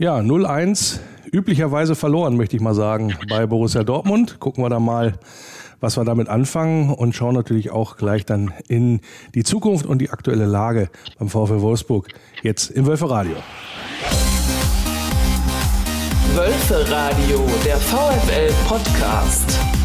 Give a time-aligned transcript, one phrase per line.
[0.00, 0.98] Ja, 0-1,
[1.30, 4.40] üblicherweise verloren, möchte ich mal sagen, bei Borussia Dortmund.
[4.40, 5.18] Gucken wir da mal,
[5.80, 9.00] was wir damit anfangen und schauen natürlich auch gleich dann in
[9.34, 12.08] die Zukunft und die aktuelle Lage beim VfL Wolfsburg
[12.40, 13.36] jetzt im Wölfe Radio.
[16.34, 19.79] Wölfe Radio, der VfL Podcast.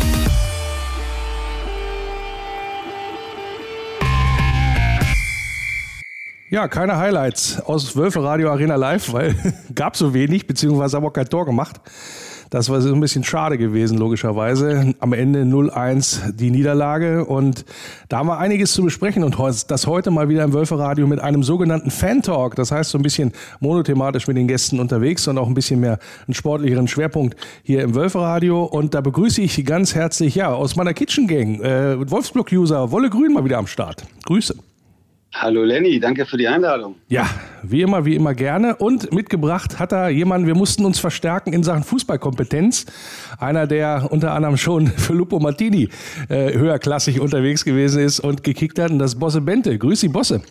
[6.56, 9.36] Ja, keine Highlights aus Wölfe Radio Arena Live, weil
[9.76, 11.82] gab so wenig, beziehungsweise haben auch kein Tor gemacht.
[12.50, 14.94] Das war so ein bisschen schade gewesen, logischerweise.
[15.02, 17.26] Am Ende 0-1 die Niederlage.
[17.26, 17.66] Und
[18.08, 19.26] da haben wir einiges zu besprechen.
[19.26, 22.56] Und das heute mal wieder im Wölferadio mit einem sogenannten Fan-Talk.
[22.56, 26.00] Das heißt, so ein bisschen monothematisch mit den Gästen unterwegs und auch ein bisschen mehr
[26.26, 28.64] einen sportlicheren Schwerpunkt hier im Wölferadio.
[28.64, 33.34] Und da begrüße ich ganz herzlich, ja, aus meiner Kitchen Gang, äh, Wolfsblock-User Wolle Grün
[33.34, 34.06] mal wieder am Start.
[34.24, 34.56] Grüße.
[35.38, 36.96] Hallo Lenny, danke für die Einladung.
[37.10, 37.30] Ja,
[37.62, 38.78] wie immer, wie immer gerne.
[38.78, 42.86] Und mitgebracht hat er jemanden, wir mussten uns verstärken in Sachen Fußballkompetenz.
[43.38, 45.90] Einer, der unter anderem schon für Lupo Martini
[46.30, 49.78] äh, höherklassig unterwegs gewesen ist und gekickt hat, und das Bosse Bente.
[49.78, 50.42] Grüß Sie, Bosse.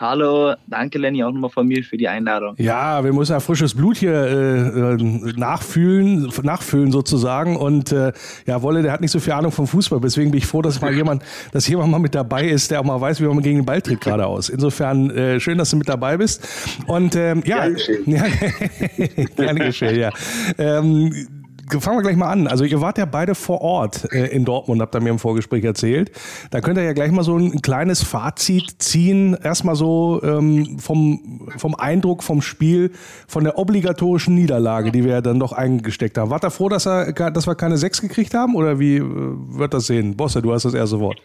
[0.00, 2.54] Hallo, danke Lenny auch nochmal von mir für die Einladung.
[2.56, 7.54] Ja, wir müssen ja frisches Blut hier äh, äh, nachfühlen, nachfüllen sozusagen.
[7.58, 8.10] Und äh,
[8.46, 10.80] ja, Wolle, der hat nicht so viel Ahnung vom Fußball, deswegen bin ich froh, dass
[10.80, 13.58] mal jemand, dass jemand mal mit dabei ist, der auch mal weiß, wie man gegen
[13.58, 14.48] den Ball tritt geradeaus.
[14.48, 16.48] Insofern äh, schön, dass du mit dabei bist.
[16.86, 18.04] Und ähm, ja, gerne geschehen.
[18.06, 20.10] Ja, gerne geschehen, ja.
[20.56, 21.39] Ähm,
[21.78, 22.46] fangen wir gleich mal an.
[22.46, 25.64] Also ihr wart ja beide vor Ort äh, in Dortmund, habt ihr mir im Vorgespräch
[25.64, 26.10] erzählt.
[26.50, 29.36] Da könnt ihr ja gleich mal so ein kleines Fazit ziehen.
[29.42, 32.92] Erstmal so ähm, vom, vom Eindruck vom Spiel,
[33.28, 36.30] von der obligatorischen Niederlage, die wir ja dann doch eingesteckt haben.
[36.30, 38.56] Wart ihr froh, dass, er, dass wir keine Sechs gekriegt haben?
[38.56, 40.16] Oder wie äh, wird das sehen?
[40.16, 41.20] Bosse, du hast das erste Wort.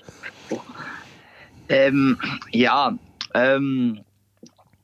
[1.69, 2.17] Ähm,
[2.51, 2.93] ja,
[3.33, 3.99] ähm,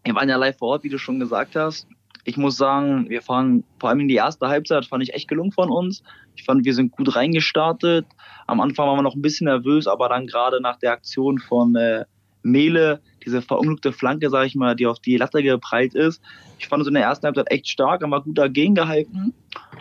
[0.03, 1.85] wir waren ja live vor Ort, wie du schon gesagt hast
[2.23, 5.51] ich muss sagen, wir fahren vor allem in die erste Halbzeit, fand ich echt gelungen
[5.51, 6.03] von uns.
[6.35, 8.05] Ich fand, wir sind gut reingestartet.
[8.47, 11.75] Am Anfang waren wir noch ein bisschen nervös, aber dann gerade nach der Aktion von
[11.75, 12.05] äh,
[12.43, 16.21] Mele, diese verunglückte Flanke, sage ich mal, die auf die Latte geprallt ist.
[16.59, 19.33] Ich fand es in der ersten Halbzeit echt stark, haben wir gut dagegen gehalten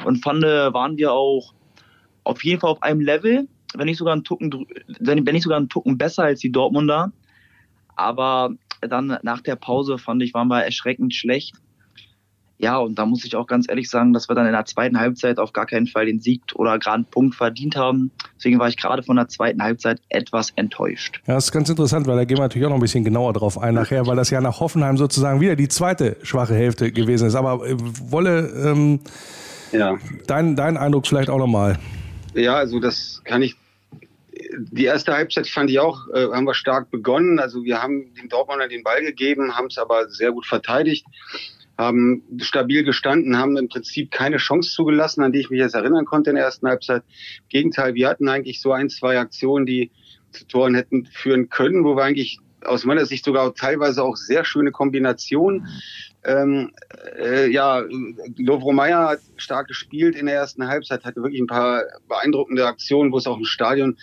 [0.04, 1.54] und fand, äh, waren wir auch
[2.24, 4.66] auf jeden Fall auf einem Level, wenn nicht sogar einen Tucken,
[4.98, 7.12] wenn nicht sogar einen Tucken besser als die Dortmunder.
[7.96, 8.50] Aber
[8.80, 11.54] dann nach der Pause fand ich, waren wir erschreckend schlecht.
[12.62, 15.00] Ja, und da muss ich auch ganz ehrlich sagen, dass wir dann in der zweiten
[15.00, 18.10] Halbzeit auf gar keinen Fall den Sieg oder gerade einen Punkt verdient haben.
[18.36, 21.22] Deswegen war ich gerade von der zweiten Halbzeit etwas enttäuscht.
[21.26, 23.32] Ja, das ist ganz interessant, weil da gehen wir natürlich auch noch ein bisschen genauer
[23.32, 27.28] drauf ein nachher, weil das ja nach Hoffenheim sozusagen wieder die zweite schwache Hälfte gewesen
[27.28, 27.34] ist.
[27.34, 29.00] Aber äh, Wolle, ähm,
[29.72, 29.96] ja.
[30.26, 31.78] dein, dein Eindruck vielleicht auch nochmal.
[32.34, 33.56] Ja, also das kann ich
[34.58, 37.38] die erste Halbzeit fand ich auch, äh, haben wir stark begonnen.
[37.38, 41.06] Also wir haben den Dortmunder den Ball gegeben, haben es aber sehr gut verteidigt
[41.80, 46.04] haben stabil gestanden, haben im Prinzip keine Chance zugelassen, an die ich mich jetzt erinnern
[46.04, 47.02] konnte in der ersten Halbzeit.
[47.42, 49.90] Im Gegenteil, wir hatten eigentlich so ein, zwei Aktionen, die
[50.32, 54.44] zu Toren hätten führen können, wo wir eigentlich aus meiner Sicht sogar teilweise auch sehr
[54.44, 55.66] schöne Kombinationen.
[56.22, 56.72] Ähm,
[57.18, 57.82] äh, ja,
[58.36, 63.10] Lovro Meyer hat stark gespielt in der ersten Halbzeit, hatte wirklich ein paar beeindruckende Aktionen,
[63.10, 63.96] wo es auch im Stadion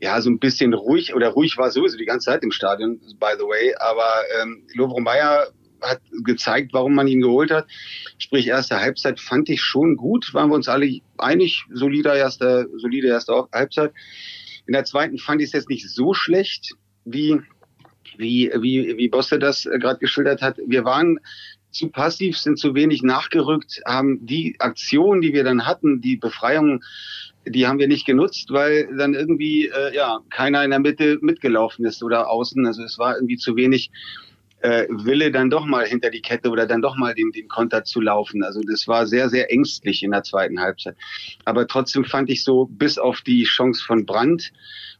[0.00, 3.34] ja so ein bisschen ruhig oder ruhig war sowieso die ganze Zeit im Stadion, by
[3.38, 3.72] the way.
[3.78, 4.10] Aber
[4.42, 5.46] ähm, Lovro Meyer
[5.82, 7.66] hat gezeigt, warum man ihn geholt hat.
[8.18, 13.08] Sprich, erste Halbzeit fand ich schon gut, waren wir uns alle einig, solider erste, solide
[13.08, 13.92] erste Halbzeit.
[14.66, 16.74] In der zweiten fand ich es jetzt nicht so schlecht,
[17.04, 17.40] wie,
[18.16, 20.58] wie, wie, wie Bosse das äh, gerade geschildert hat.
[20.66, 21.18] Wir waren
[21.70, 26.82] zu passiv, sind zu wenig nachgerückt, haben die Aktionen, die wir dann hatten, die Befreiung,
[27.46, 31.84] die haben wir nicht genutzt, weil dann irgendwie äh, ja keiner in der Mitte mitgelaufen
[31.84, 32.66] ist oder außen.
[32.66, 33.90] Also es war irgendwie zu wenig
[34.60, 37.84] äh, Wille, dann doch mal hinter die Kette oder dann doch mal den, den Konter
[37.84, 38.42] zu laufen.
[38.42, 40.96] Also das war sehr, sehr ängstlich in der zweiten Halbzeit.
[41.44, 44.52] Aber trotzdem fand ich so, bis auf die Chance von Brandt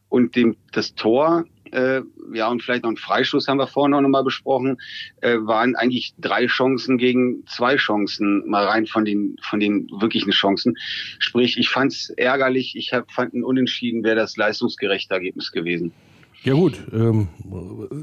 [0.09, 2.01] und dem, das Tor, äh,
[2.33, 4.77] ja, und vielleicht noch ein Freischuss haben wir vorhin noch mal besprochen,
[5.21, 10.31] äh, waren eigentlich drei Chancen gegen zwei Chancen, mal rein von den, von den wirklichen
[10.31, 10.75] Chancen.
[11.19, 15.93] Sprich, ich fand es ärgerlich, ich hab, fand ein Unentschieden wäre das leistungsgerechte Ergebnis gewesen.
[16.43, 17.27] Ja gut, ähm,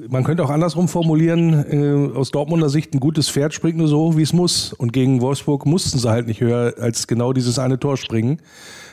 [0.09, 3.99] man könnte auch andersrum formulieren, äh, aus Dortmunder Sicht, ein gutes Pferd springt nur so
[3.99, 4.73] hoch, wie es muss.
[4.73, 8.41] Und gegen Wolfsburg mussten sie halt nicht höher als genau dieses eine Tor springen.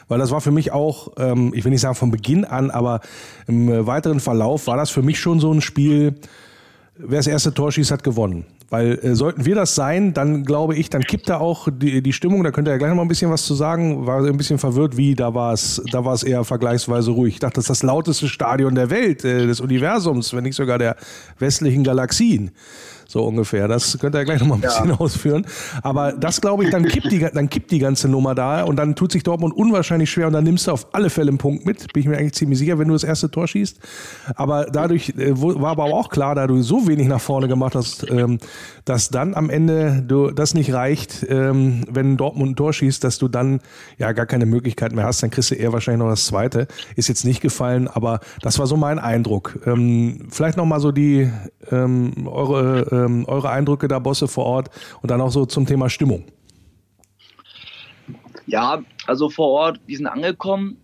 [0.08, 3.02] Weil das war für mich auch, ähm, ich will nicht sagen von Beginn an, aber
[3.46, 6.16] im äh, weiteren Verlauf war das für mich schon so ein Spiel,
[6.98, 8.46] wer das erste Tor schießt, hat gewonnen.
[8.70, 12.14] Weil äh, sollten wir das sein, dann glaube ich, dann kippt da auch die, die
[12.14, 12.44] Stimmung.
[12.44, 14.08] Da könnt ihr ja gleich noch mal ein bisschen was zu sagen.
[14.08, 17.36] War ein bisschen verwirrt, wie da war es, da war es eher vergleichsweise ruhig.
[17.36, 20.80] Ich dachte, das ist das lauteste Stadion der Welt, äh, des Universums, wenn nicht sogar
[20.80, 20.96] der
[21.38, 22.52] westlichen Galaxien.
[23.08, 23.68] So ungefähr.
[23.68, 25.00] Das könnt ihr gleich noch mal ein bisschen ja.
[25.00, 25.46] ausführen.
[25.84, 28.96] Aber das glaube ich, dann kippt, die, dann kippt die ganze Nummer da und dann
[28.96, 31.94] tut sich Dortmund unwahrscheinlich schwer und dann nimmst du auf alle Fälle einen Punkt mit.
[31.94, 33.80] Bin ich mir eigentlich ziemlich sicher, wenn du das erste Tor schießt.
[34.36, 38.10] Aber dadurch äh, war aber auch klar, da du so wenig nach vorne gemacht hast,
[38.10, 38.40] ähm,
[38.86, 43.18] dass dann am Ende du, das nicht reicht, ähm, wenn Dortmund ein Tor schießt, dass
[43.18, 43.60] du dann
[43.98, 45.22] ja gar keine Möglichkeit mehr hast.
[45.24, 46.68] Dann kriegst du eher wahrscheinlich noch das zweite.
[46.96, 49.60] Ist jetzt nicht gefallen, aber das war so mein Eindruck.
[49.66, 51.30] Ähm, vielleicht noch mal so die
[51.72, 54.70] ähm, eure, ähm, eure Eindrücke da, Bosse vor Ort
[55.02, 56.26] und dann auch so zum Thema Stimmung.
[58.48, 60.78] Ja, also vor Ort, wir sind angekommen,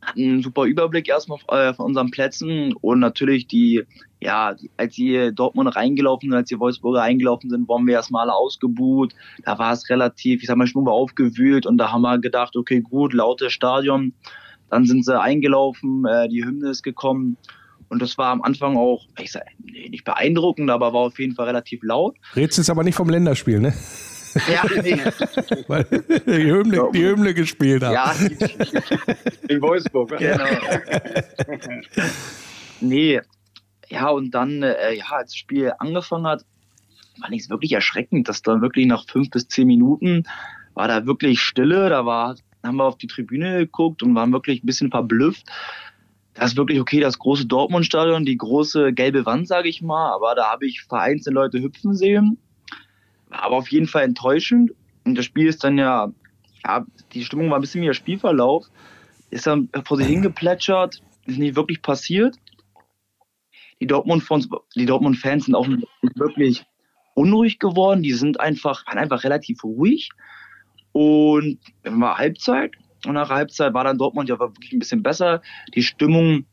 [0.00, 3.84] hatten einen super Überblick erstmal äh, von unseren Plätzen und natürlich die,
[4.20, 8.34] ja, als sie Dortmund reingelaufen sind, als die Wolfsburger eingelaufen sind, waren wir erstmal alle
[8.34, 9.14] ausgebuht.
[9.44, 12.56] Da war es relativ, ich sag mal, schon mal aufgewühlt und da haben wir gedacht,
[12.56, 14.14] okay, gut, lautes Stadion.
[14.70, 17.36] Dann sind sie eingelaufen, äh, die Hymne ist gekommen
[17.92, 21.34] und das war am Anfang auch, ich sag, nee, nicht beeindruckend, aber war auf jeden
[21.34, 22.16] Fall relativ laut.
[22.34, 23.74] Redest jetzt aber nicht vom Länderspiel, ne?
[24.50, 24.98] Ja, nee.
[25.68, 27.92] Weil die Hymne, die Hymne gespielt haben.
[27.92, 28.14] Ja,
[29.46, 30.16] in Wolfsburg.
[30.16, 30.42] Genau.
[32.80, 33.20] nee,
[33.90, 36.46] ja, und dann, äh, ja, als das Spiel angefangen hat,
[37.20, 40.24] fand ich es wirklich erschreckend, dass da wirklich nach fünf bis zehn Minuten
[40.72, 44.62] war da wirklich Stille, da war, haben wir auf die Tribüne geguckt und waren wirklich
[44.62, 45.44] ein bisschen verblüfft.
[46.34, 50.34] Das ist wirklich okay, das große Dortmund-Stadion, die große gelbe Wand, sage ich mal, aber
[50.34, 52.38] da habe ich vereinzelte Leute hüpfen sehen
[53.32, 54.72] aber auf jeden Fall enttäuschend.
[55.04, 56.12] Und das Spiel ist dann ja,
[56.64, 58.66] ja, die Stimmung war ein bisschen wie der Spielverlauf.
[59.30, 62.36] Ist dann vor sich hingeplätschert, ist nicht wirklich passiert.
[63.80, 65.66] Die Dortmund-Fans Dortmund sind auch
[66.14, 66.64] wirklich
[67.14, 68.02] unruhig geworden.
[68.02, 70.10] Die sind einfach, waren einfach relativ ruhig.
[70.92, 72.72] Und dann war Halbzeit.
[73.06, 75.42] Und nach Halbzeit war dann Dortmund ja wirklich ein bisschen besser.
[75.74, 76.44] Die Stimmung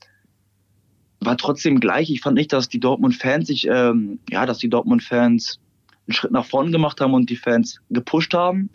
[1.19, 2.09] war trotzdem gleich.
[2.09, 5.59] Ich fand nicht, dass die Dortmund-Fans sich, ähm, ja, dass die Dortmund-Fans
[6.07, 8.69] einen Schritt nach vorn gemacht haben und die Fans gepusht haben.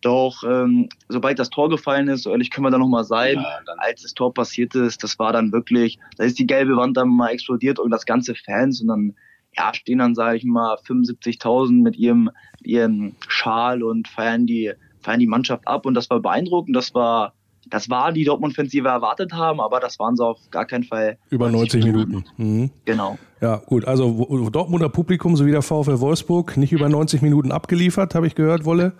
[0.00, 3.58] Doch ähm, sobald das Tor gefallen ist, so ehrlich können wir da nochmal sein, ja,
[3.78, 7.08] als das Tor passiert ist, das war dann wirklich, da ist die gelbe Wand dann
[7.08, 9.14] mal explodiert und das ganze Fans und dann
[9.56, 12.30] ja, stehen dann, sage ich mal, 75.000 mit ihrem,
[12.62, 14.72] ihrem Schal und feiern die,
[15.08, 17.32] feiern die Mannschaft ab und das war beeindruckend, das war
[17.70, 20.84] das war die Dortmund-Fans, die wir erwartet haben, aber das waren sie auf gar keinen
[20.84, 21.18] Fall.
[21.28, 22.24] Über 90 Minuten.
[22.38, 22.70] Mhm.
[22.86, 23.18] Genau.
[23.42, 23.84] Ja, gut.
[23.84, 28.64] Also Dortmunder Publikum sowie der VfL Wolfsburg nicht über 90 Minuten abgeliefert, habe ich gehört,
[28.64, 28.92] Wolle.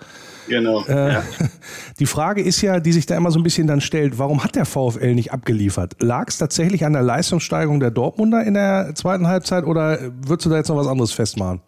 [0.49, 0.85] Genau.
[0.85, 1.23] Äh, ja.
[1.99, 4.55] Die Frage ist ja, die sich da immer so ein bisschen dann stellt, warum hat
[4.55, 5.97] der VfL nicht abgeliefert?
[6.03, 10.51] Lag es tatsächlich an der Leistungssteigerung der Dortmunder in der zweiten Halbzeit oder würdest du
[10.51, 11.61] da jetzt noch was anderes festmachen?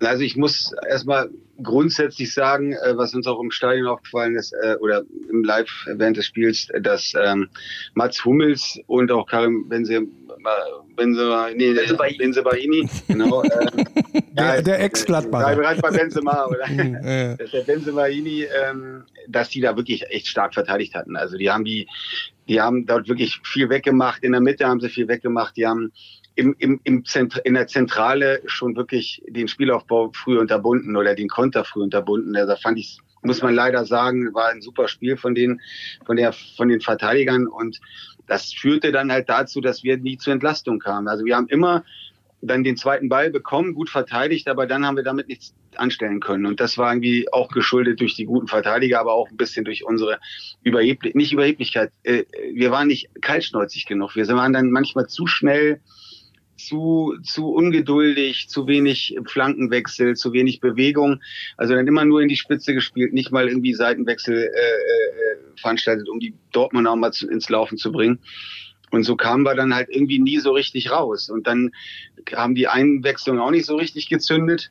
[0.00, 1.30] Also ich muss erstmal
[1.62, 6.16] grundsätzlich sagen, äh, was uns auch im Stadion aufgefallen ist äh, oder im Live während
[6.16, 7.48] des Spiels, dass ähm,
[7.94, 10.06] Mats Hummels und auch Karim Benzema,
[10.96, 11.74] Benzema, nee,
[12.18, 13.84] Benzebaini, genau, äh,
[14.32, 15.56] der, der Ex-Gladbacher.
[15.56, 16.68] Bereits bei Benzema, oder?
[16.70, 17.36] ja.
[17.36, 21.16] der Benzemaini, ähm, dass die da wirklich echt stark verteidigt hatten.
[21.16, 21.86] Also die haben die,
[22.48, 24.24] die haben dort wirklich viel weggemacht.
[24.24, 25.56] In der Mitte haben sie viel weggemacht.
[25.56, 25.92] Die haben
[26.34, 31.28] im, im, im Zent in der Zentrale schon wirklich den Spielaufbau früh unterbunden oder den
[31.28, 32.34] Konter früh unterbunden.
[32.36, 35.60] Also da fand ich, muss man leider sagen, war ein super Spiel von den,
[36.06, 37.80] von der, von den Verteidigern und
[38.26, 41.08] das führte dann halt dazu, dass wir nie zur Entlastung kamen.
[41.08, 41.84] Also wir haben immer
[42.42, 46.44] dann den zweiten Ball bekommen, gut verteidigt, aber dann haben wir damit nichts anstellen können.
[46.44, 49.84] Und das war irgendwie auch geschuldet durch die guten Verteidiger, aber auch ein bisschen durch
[49.84, 50.18] unsere
[50.62, 51.92] Überheblichkeit, nicht Überheblichkeit.
[52.02, 54.16] Äh, wir waren nicht kaltschnäuzig genug.
[54.16, 55.80] Wir waren dann manchmal zu schnell,
[56.56, 61.20] zu, zu ungeduldig, zu wenig Flankenwechsel, zu wenig Bewegung.
[61.56, 66.08] Also dann immer nur in die Spitze gespielt, nicht mal irgendwie Seitenwechsel äh, äh, veranstaltet,
[66.08, 68.20] um die Dortmund auch mal zu, ins Laufen zu bringen.
[68.90, 71.30] Und so kamen wir dann halt irgendwie nie so richtig raus.
[71.30, 71.70] Und dann
[72.34, 74.70] haben die Einwechslungen auch nicht so richtig gezündet.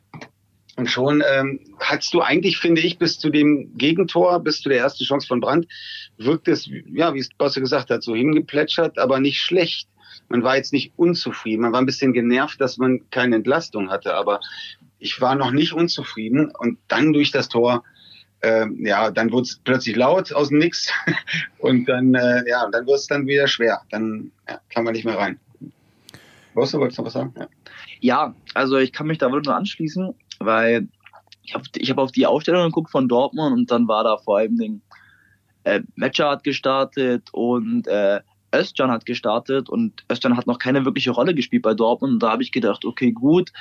[0.78, 4.80] Und schon ähm, hattest du eigentlich, finde ich, bis zu dem Gegentor, bis zu der
[4.80, 5.68] ersten Chance von Brandt,
[6.18, 9.90] wirkt es, ja, wie es Bosse gesagt hat, so hingeplätschert, aber nicht schlecht
[10.30, 11.62] man war jetzt nicht unzufrieden.
[11.62, 14.40] Man war ein bisschen genervt, dass man keine Entlastung hatte, aber
[15.00, 16.52] ich war noch nicht unzufrieden.
[16.58, 17.84] Und dann durch das Tor,
[18.42, 20.90] äh, ja, dann wurde es plötzlich laut aus dem Nix
[21.60, 23.82] und dann, äh, ja, dann wird es dann wieder schwer.
[23.90, 25.40] Dann ja, kann man nicht mehr rein.
[25.60, 25.70] Du,
[26.54, 27.34] wolltest du noch was sagen?
[27.38, 27.48] Ja.
[28.00, 30.88] ja, also ich kann mich da wohl nur anschließen, weil
[31.44, 34.38] ich habe ich hab auf die Aufstellung geguckt von Dortmund und dann war da vor
[34.38, 34.82] allem den
[35.64, 38.22] äh, Matcher hat gestartet und äh,
[38.54, 42.14] Özcan hat gestartet und Özcan hat noch keine wirkliche Rolle gespielt bei Dortmund.
[42.14, 43.52] Und da habe ich gedacht, okay, gut,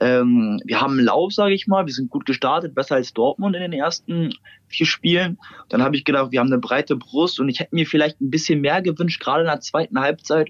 [0.00, 3.54] ähm, wir haben einen Lauf, sage ich mal, wir sind gut gestartet, besser als Dortmund
[3.54, 4.34] in den ersten
[4.68, 5.38] vier Spielen.
[5.68, 8.30] Dann habe ich gedacht, wir haben eine breite Brust und ich hätte mir vielleicht ein
[8.30, 10.48] bisschen mehr gewünscht, gerade in der zweiten Halbzeit,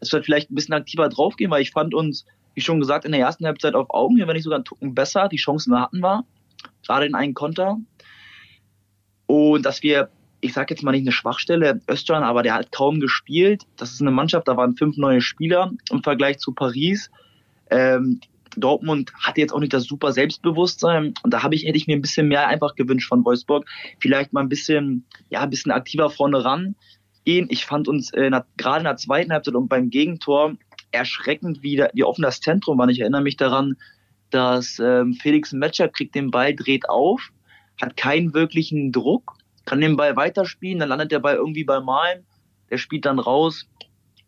[0.00, 3.12] dass wir vielleicht ein bisschen aktiver draufgehen, weil ich fand uns wie schon gesagt, in
[3.12, 5.28] der ersten Halbzeit auf Augenhöhe, wenn nicht sogar ein Tucken besser.
[5.28, 6.24] Die Chancen hatten wir,
[6.86, 7.78] gerade in einen Konter.
[9.26, 10.08] Und dass wir,
[10.44, 13.62] ich sage jetzt mal nicht eine Schwachstelle, Östern, aber der hat kaum gespielt.
[13.76, 17.10] Das ist eine Mannschaft, da waren fünf neue Spieler im Vergleich zu Paris.
[17.70, 18.20] Ähm,
[18.56, 21.96] Dortmund hatte jetzt auch nicht das super Selbstbewusstsein und da habe ich hätte ich mir
[21.96, 23.66] ein bisschen mehr einfach gewünscht von Wolfsburg,
[23.98, 26.76] vielleicht mal ein bisschen ja ein bisschen aktiver vorne ran
[27.24, 27.46] gehen.
[27.48, 30.56] Ich fand uns äh, gerade in der zweiten Halbzeit und beim Gegentor
[30.92, 32.88] erschreckend, wie, da, wie offen das Zentrum war.
[32.90, 33.76] Ich erinnere mich daran,
[34.30, 37.30] dass ähm, Felix Metscher kriegt den Ball, dreht auf,
[37.80, 42.24] hat keinen wirklichen Druck, kann den Ball weiterspielen, dann landet der Ball irgendwie bei Malen,
[42.70, 43.66] der spielt dann raus,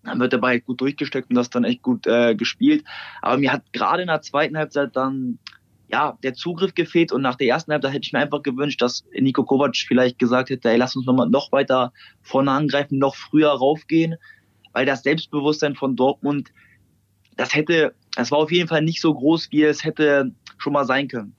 [0.03, 2.85] dann wird der Ball gut durchgesteckt und das dann echt gut äh, gespielt.
[3.23, 5.39] Aber mir hat gerade in der zweiten Halbzeit dann
[5.89, 9.05] ja, der Zugriff gefehlt und nach der ersten Halbzeit hätte ich mir einfach gewünscht, dass
[9.13, 13.15] Nico Kovac vielleicht gesagt hätte, ey, lass uns noch, mal, noch weiter vorne angreifen, noch
[13.15, 14.17] früher raufgehen,
[14.73, 16.51] weil das Selbstbewusstsein von Dortmund,
[17.37, 20.87] das hätte, das war auf jeden Fall nicht so groß, wie es hätte schon mal
[20.87, 21.36] sein können.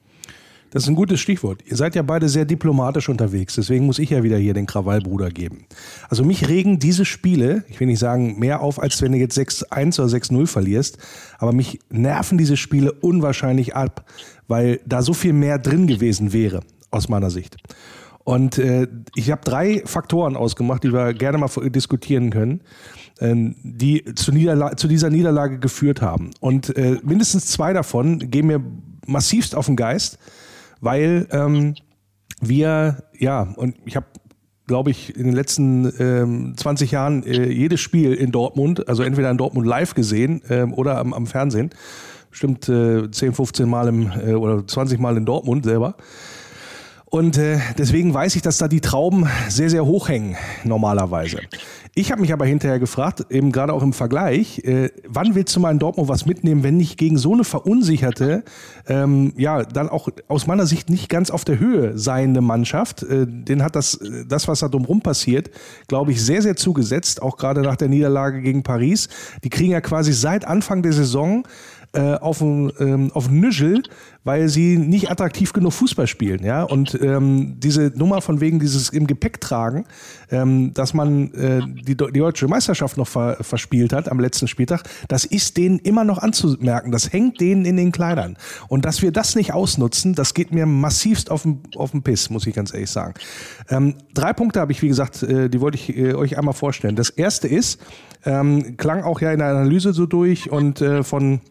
[0.72, 1.62] Das ist ein gutes Stichwort.
[1.66, 5.30] Ihr seid ja beide sehr diplomatisch unterwegs, deswegen muss ich ja wieder hier den Krawallbruder
[5.30, 5.66] geben.
[6.10, 9.38] Also mich regen diese Spiele, ich will nicht sagen mehr auf, als wenn du jetzt
[9.38, 10.98] 6-1 oder 6-0 verlierst,
[11.40, 14.06] aber mich nerven diese Spiele unwahrscheinlich ab,
[14.48, 17.56] weil da so viel mehr drin gewesen wäre, aus meiner Sicht.
[18.26, 22.60] Und äh, ich habe drei Faktoren ausgemacht, die wir gerne mal diskutieren können,
[23.20, 23.34] äh,
[23.64, 24.34] die zu,
[24.76, 26.32] zu, dieser Niederlage geführt haben.
[26.42, 28.62] Und äh, mindestens zwei davon gehen mir
[29.06, 30.20] massivst auf den Geist
[30.82, 31.76] weil ähm,
[32.42, 34.06] wir, ja, und ich habe
[34.68, 39.32] glaube ich, in den letzten ähm, 20 Jahren äh, jedes Spiel in Dortmund, also entweder
[39.32, 41.72] in Dortmund live gesehen ähm, oder am, am Fernsehen.
[42.30, 45.96] Bestimmt äh, 10, 15 Mal im, äh, oder 20 Mal in Dortmund selber.
[47.10, 50.36] Und äh, deswegen weiß ich, dass da die Trauben sehr, sehr hoch hängen,
[50.66, 51.40] normalerweise.
[51.96, 55.62] Ich habe mich aber hinterher gefragt, eben gerade auch im Vergleich, äh, wann willst du
[55.62, 58.44] mal in Dortmund was mitnehmen, wenn nicht gegen so eine verunsicherte,
[58.88, 63.04] ähm, ja, dann auch aus meiner Sicht nicht ganz auf der Höhe seiende Mannschaft.
[63.04, 63.98] Äh, den hat das,
[64.28, 65.50] das, was da drumherum passiert,
[65.88, 69.08] glaube ich, sehr, sehr zugesetzt, auch gerade nach der Niederlage gegen Paris.
[69.46, 71.48] Die kriegen ja quasi seit Anfang der Saison
[71.98, 73.82] äh, auf den ähm, Nüschel,
[74.24, 76.62] weil sie nicht attraktiv genug Fußball spielen, ja.
[76.62, 79.86] Und ähm, diese Nummer von wegen dieses im Gepäck tragen,
[80.30, 84.84] ähm, dass man äh, die, die deutsche Meisterschaft noch ver, verspielt hat am letzten Spieltag,
[85.08, 86.92] das ist denen immer noch anzumerken.
[86.92, 88.38] Das hängt denen in den Kleidern.
[88.68, 92.30] Und dass wir das nicht ausnutzen, das geht mir massivst auf den, auf den Piss,
[92.30, 93.16] muss ich ganz ehrlich sagen.
[93.70, 96.96] Ähm, drei Punkte habe ich, wie gesagt, äh, die wollte ich äh, euch einmal vorstellen.
[96.96, 97.80] Das erste ist,
[98.26, 101.42] ähm, klang auch ja in der Analyse so durch und äh, von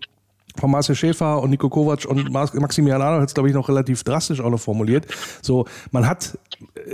[0.56, 4.02] von Marcel Schäfer und Nico Kovac und Maximilian Arnold hat es, glaube ich, noch relativ
[4.04, 5.06] drastisch auch noch formuliert.
[5.42, 6.38] So, man hat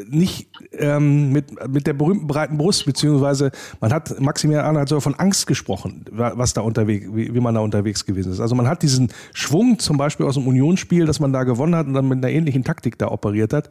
[0.08, 5.02] nicht ähm, mit, mit der berühmten breiten Brust, beziehungsweise man hat, Maximilian Arnold hat sogar
[5.02, 8.40] von Angst gesprochen, was da unterwegs, wie, wie man da unterwegs gewesen ist.
[8.40, 11.86] Also man hat diesen Schwung zum Beispiel aus dem Unionsspiel, dass man da gewonnen hat
[11.86, 13.70] und dann mit einer ähnlichen Taktik da operiert hat,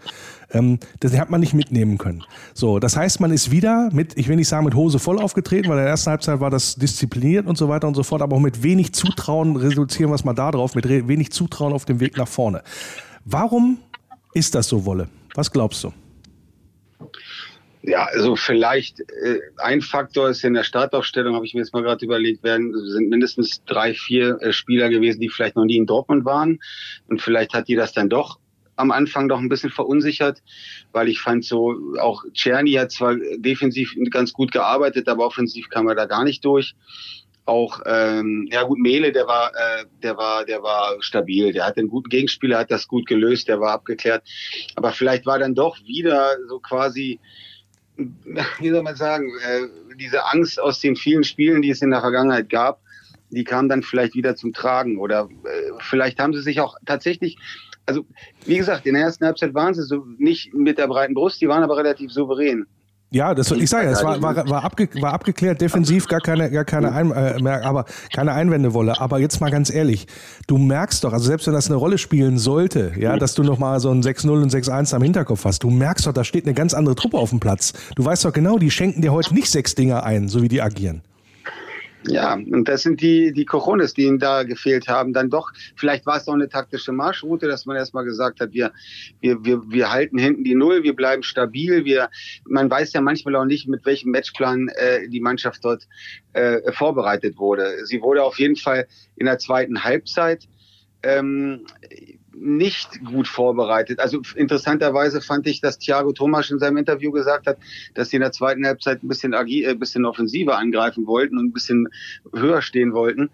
[0.51, 2.24] ähm, das hat man nicht mitnehmen können.
[2.53, 5.69] So, das heißt, man ist wieder mit, ich will nicht sagen mit Hose voll aufgetreten,
[5.69, 8.36] weil in der ersten Halbzeit war das diszipliniert und so weiter und so fort, aber
[8.36, 12.00] auch mit wenig Zutrauen reduzieren wir es mal da drauf, mit wenig Zutrauen auf dem
[12.00, 12.63] Weg nach vorne.
[13.25, 13.77] Warum
[14.33, 15.10] ist das so, Wolle?
[15.35, 15.93] Was glaubst du?
[17.83, 21.81] Ja, also vielleicht äh, ein Faktor ist in der Startaufstellung, habe ich mir jetzt mal
[21.81, 25.88] gerade überlegt, werden sind mindestens drei, vier äh, Spieler gewesen, die vielleicht noch nie in
[25.88, 26.59] Dortmund waren.
[27.07, 28.39] Und vielleicht hat die das dann doch
[28.75, 30.41] am Anfang doch ein bisschen verunsichert,
[30.91, 35.88] weil ich fand so, auch Czerny hat zwar defensiv ganz gut gearbeitet, aber offensiv kam
[35.88, 36.75] er da gar nicht durch
[37.45, 41.51] auch ähm, ja gut Mele der war äh, der war der war stabil.
[41.53, 44.24] Der hat einen guten Gegenspieler hat das gut gelöst der war abgeklärt.
[44.75, 47.19] Aber vielleicht war dann doch wieder so quasi
[47.98, 52.01] wie soll man sagen äh, diese Angst aus den vielen Spielen die es in der
[52.01, 52.79] Vergangenheit gab
[53.29, 55.00] die kam dann vielleicht wieder zum Tragen.
[55.00, 57.38] Oder äh, vielleicht haben sie sich auch tatsächlich
[57.88, 58.05] also
[58.45, 61.48] wie gesagt in der ersten Halbzeit waren sie so nicht mit der breiten Brust die
[61.48, 62.67] waren aber relativ souverän
[63.13, 66.63] ja, das ich sage, es war, war, war, abge, war abgeklärt, defensiv gar keine, gar
[66.63, 69.01] keine, Ein, äh, aber keine Einwände wolle.
[69.01, 70.08] Aber jetzt mal ganz ehrlich,
[70.48, 73.60] du merkst doch, also selbst wenn das eine Rolle spielen sollte, ja, dass du noch
[73.60, 76.53] mal so ein 6-0 und 6-1 am Hinterkopf hast, du merkst doch, da steht eine
[76.53, 77.74] ganz andere Truppe auf dem Platz.
[77.96, 80.62] Du weißt doch genau, die schenken dir heute nicht sechs Dinger ein, so wie die
[80.62, 81.01] agieren.
[82.08, 85.13] Ja, und das sind die, die Cojones, die ihm da gefehlt haben.
[85.13, 88.72] Dann doch, vielleicht war es doch eine taktische Marschroute, dass man erstmal gesagt hat, wir,
[89.20, 91.86] wir, wir, wir halten hinten die Null, wir bleiben stabil.
[91.86, 92.10] Wir,
[92.46, 95.88] man weiß ja manchmal auch nicht, mit welchem Matchplan äh, die Mannschaft dort
[96.34, 97.86] äh, vorbereitet wurde.
[97.86, 100.48] Sie wurde auf jeden Fall in der zweiten Halbzeit
[101.03, 101.65] ähm,
[102.41, 104.00] nicht gut vorbereitet.
[104.00, 107.57] Also interessanterweise fand ich, dass Thiago Thomas in seinem Interview gesagt hat,
[107.93, 111.45] dass sie in der zweiten Halbzeit ein bisschen, agi äh, bisschen offensiver angreifen wollten und
[111.45, 111.88] ein bisschen
[112.33, 113.29] höher stehen wollten.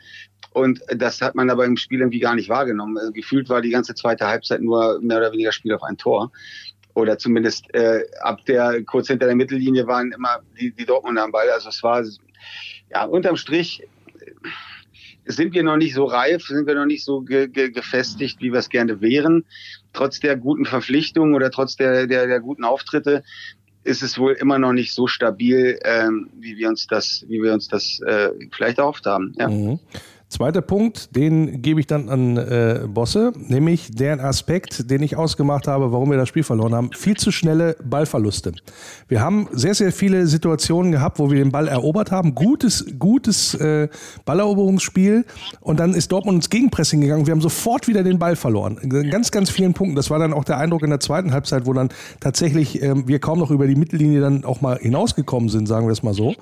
[0.53, 2.97] Und das hat man aber im Spiel irgendwie gar nicht wahrgenommen.
[2.97, 6.31] Also gefühlt war die ganze zweite Halbzeit nur mehr oder weniger Spiel auf ein Tor.
[6.93, 11.31] Oder zumindest äh, ab der, kurz hinter der Mittellinie waren immer die, die Dortmunder am
[11.31, 11.49] Ball.
[11.49, 12.03] Also es war,
[12.89, 13.87] ja, unterm Strich
[15.27, 18.51] sind wir noch nicht so reif, sind wir noch nicht so ge ge gefestigt, wie
[18.51, 19.45] wir es gerne wären.
[19.93, 23.23] Trotz der guten Verpflichtungen oder trotz der, der, der guten Auftritte
[23.83, 27.53] ist es wohl immer noch nicht so stabil, ähm, wie wir uns das, wie wir
[27.53, 29.33] uns das äh, vielleicht erhofft haben.
[29.37, 29.47] Ja.
[29.47, 29.79] Mhm.
[30.29, 35.67] Zweiter Punkt, den gebe ich dann an äh, Bosse, nämlich deren Aspekt, den ich ausgemacht
[35.69, 36.89] habe, warum wir das Spiel verloren haben.
[36.91, 38.51] Viel zu schnelle Ballverluste.
[39.07, 42.35] Wir haben sehr, sehr viele Situationen gehabt, wo wir den Ball erobert haben.
[42.35, 43.87] Gutes, gutes äh,
[44.25, 45.23] Balleroberungsspiel.
[45.61, 47.25] Und dann ist Dortmund ins Gegenpressing gegangen.
[47.25, 48.77] Wir haben sofort wieder den Ball verloren.
[48.81, 49.95] In ganz, ganz vielen Punkten.
[49.95, 51.87] Das war dann auch der Eindruck in der zweiten Halbzeit, wo dann
[52.19, 55.93] tatsächlich äh, wir kaum noch über die Mittellinie dann auch mal hinausgekommen sind, sagen wir
[55.93, 56.35] es mal so.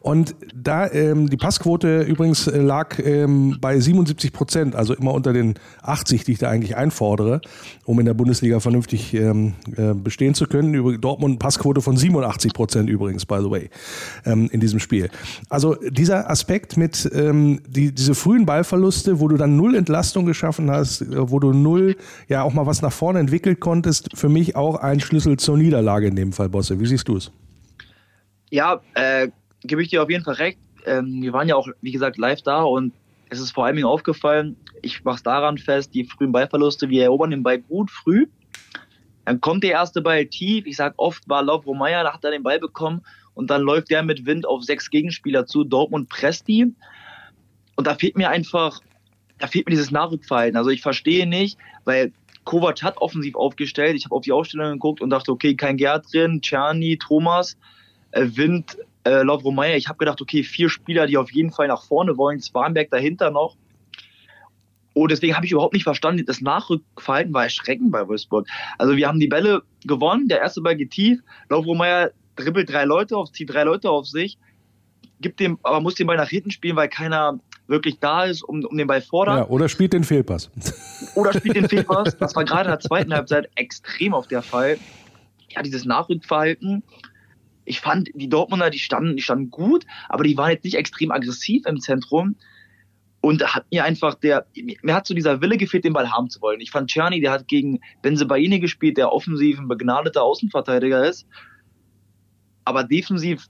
[0.00, 5.12] Und da ähm, die Passquote übrigens äh, lag äh, ähm, bei 77 Prozent, also immer
[5.12, 7.40] unter den 80, die ich da eigentlich einfordere,
[7.84, 10.74] um in der Bundesliga vernünftig ähm, äh, bestehen zu können.
[10.74, 13.70] Über Dortmund Passquote von 87 Prozent übrigens, by the way,
[14.24, 15.10] ähm, in diesem Spiel.
[15.48, 20.70] Also dieser Aspekt mit ähm, die, diese frühen Ballverluste, wo du dann null Entlastung geschaffen
[20.70, 21.96] hast, äh, wo du null
[22.28, 26.06] ja auch mal was nach vorne entwickelt konntest, für mich auch ein Schlüssel zur Niederlage
[26.06, 26.78] in dem Fall, Bosse.
[26.80, 27.30] Wie siehst du es?
[28.50, 29.28] Ja, äh,
[29.62, 30.58] gebe ich dir auf jeden Fall recht.
[30.86, 32.92] Ähm, wir waren ja auch, wie gesagt, live da und
[33.28, 37.30] es ist vor allem aufgefallen, ich mache es daran fest, die frühen Ballverluste, wir erobern
[37.30, 38.26] den Ball gut früh.
[39.24, 40.66] Dann kommt der erste Ball tief.
[40.66, 43.02] Ich sage oft war Lovro Meyer, da hat er den Ball bekommen
[43.34, 45.64] und dann läuft der mit Wind auf sechs Gegenspieler zu.
[45.64, 46.72] Dortmund presst die.
[47.74, 48.80] Und da fehlt mir einfach,
[49.38, 50.56] da fehlt mir dieses Nachrückverhalten.
[50.56, 52.12] Also ich verstehe nicht, weil
[52.44, 53.96] Kovac hat offensiv aufgestellt.
[53.96, 57.58] Ich habe auf die Aufstellung geguckt und dachte, okay, kein Gerd drin, Czerny, Thomas,
[58.12, 59.76] äh, Wind, äh, Lovro Meyer.
[59.76, 63.30] Ich habe gedacht, okay, vier Spieler, die auf jeden Fall nach vorne wollen, Swanberg dahinter
[63.30, 63.56] noch.
[64.94, 68.48] Und deswegen habe ich überhaupt nicht verstanden, das Nachrückverhalten war erschreckend bei Wolfsburg.
[68.78, 72.84] Also wir haben die Bälle gewonnen, der erste Ball geht tief, Lovro Meyer dribbelt drei
[72.84, 74.38] Leute auf, zieht drei Leute auf sich,
[75.20, 78.64] gibt dem, aber muss den Ball nach hinten spielen, weil keiner wirklich da ist, um,
[78.64, 79.38] um den Ball fordern.
[79.38, 80.50] Ja, oder spielt den Fehlpass.
[81.14, 82.16] Oder spielt den Fehlpass.
[82.18, 84.78] Das war gerade in der zweiten Halbzeit extrem auf der Fall.
[85.50, 86.82] Ja, dieses Nachrückverhalten
[87.66, 91.10] ich fand, die Dortmunder, die standen, die standen gut, aber die waren jetzt nicht extrem
[91.10, 92.36] aggressiv im Zentrum.
[93.20, 94.46] Und hat mir einfach der,
[94.82, 96.60] mir hat so dieser Wille gefehlt, den Ball haben zu wollen.
[96.60, 101.26] Ich fand Czerny, der hat gegen Benzebaini gespielt, der offensiv ein begnadeter Außenverteidiger ist.
[102.64, 103.46] Aber defensiv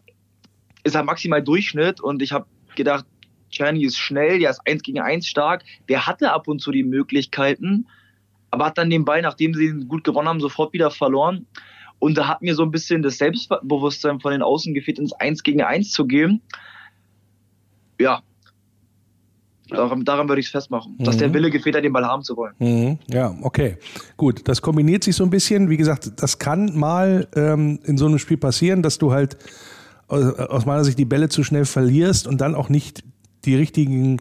[0.83, 3.05] ist er maximal Durchschnitt und ich habe gedacht,
[3.51, 6.85] Czerny ist schnell, der ist eins gegen eins stark, der hatte ab und zu die
[6.85, 7.87] Möglichkeiten,
[8.51, 11.47] aber hat dann den Ball, nachdem sie ihn gut gewonnen haben, sofort wieder verloren.
[11.99, 15.43] Und da hat mir so ein bisschen das Selbstbewusstsein von den Außen gefehlt, ins Eins
[15.43, 16.43] gegen Eins zu gehen.
[17.99, 18.23] Ja.
[19.69, 21.05] Daran, daran würde ich es festmachen, mhm.
[21.05, 21.35] dass der mhm.
[21.35, 22.55] Wille gefehlt hat, den Ball haben zu wollen.
[22.59, 22.99] Mhm.
[23.09, 23.79] Ja, okay.
[24.17, 25.71] Gut, das kombiniert sich so ein bisschen.
[25.71, 29.37] Wie gesagt, das kann mal ähm, in so einem Spiel passieren, dass du halt
[30.09, 33.03] aus meiner Sicht die Bälle zu schnell verlierst und dann auch nicht
[33.45, 34.21] die richtigen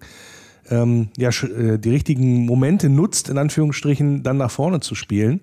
[0.69, 5.41] ähm, ja, äh, die richtigen Momente nutzt, in Anführungsstrichen, dann nach vorne zu spielen.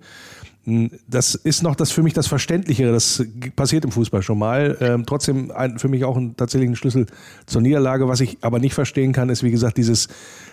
[1.08, 2.92] Das ist noch das für mich das Verständlichere.
[2.92, 3.24] Das
[3.56, 4.76] passiert im Fußball schon mal.
[4.80, 7.06] Ähm, trotzdem ein, für mich auch ein, tatsächlich ein Schlüssel
[7.46, 8.06] zur Niederlage.
[8.06, 10.06] Was ich aber nicht verstehen kann, ist wie gesagt dieses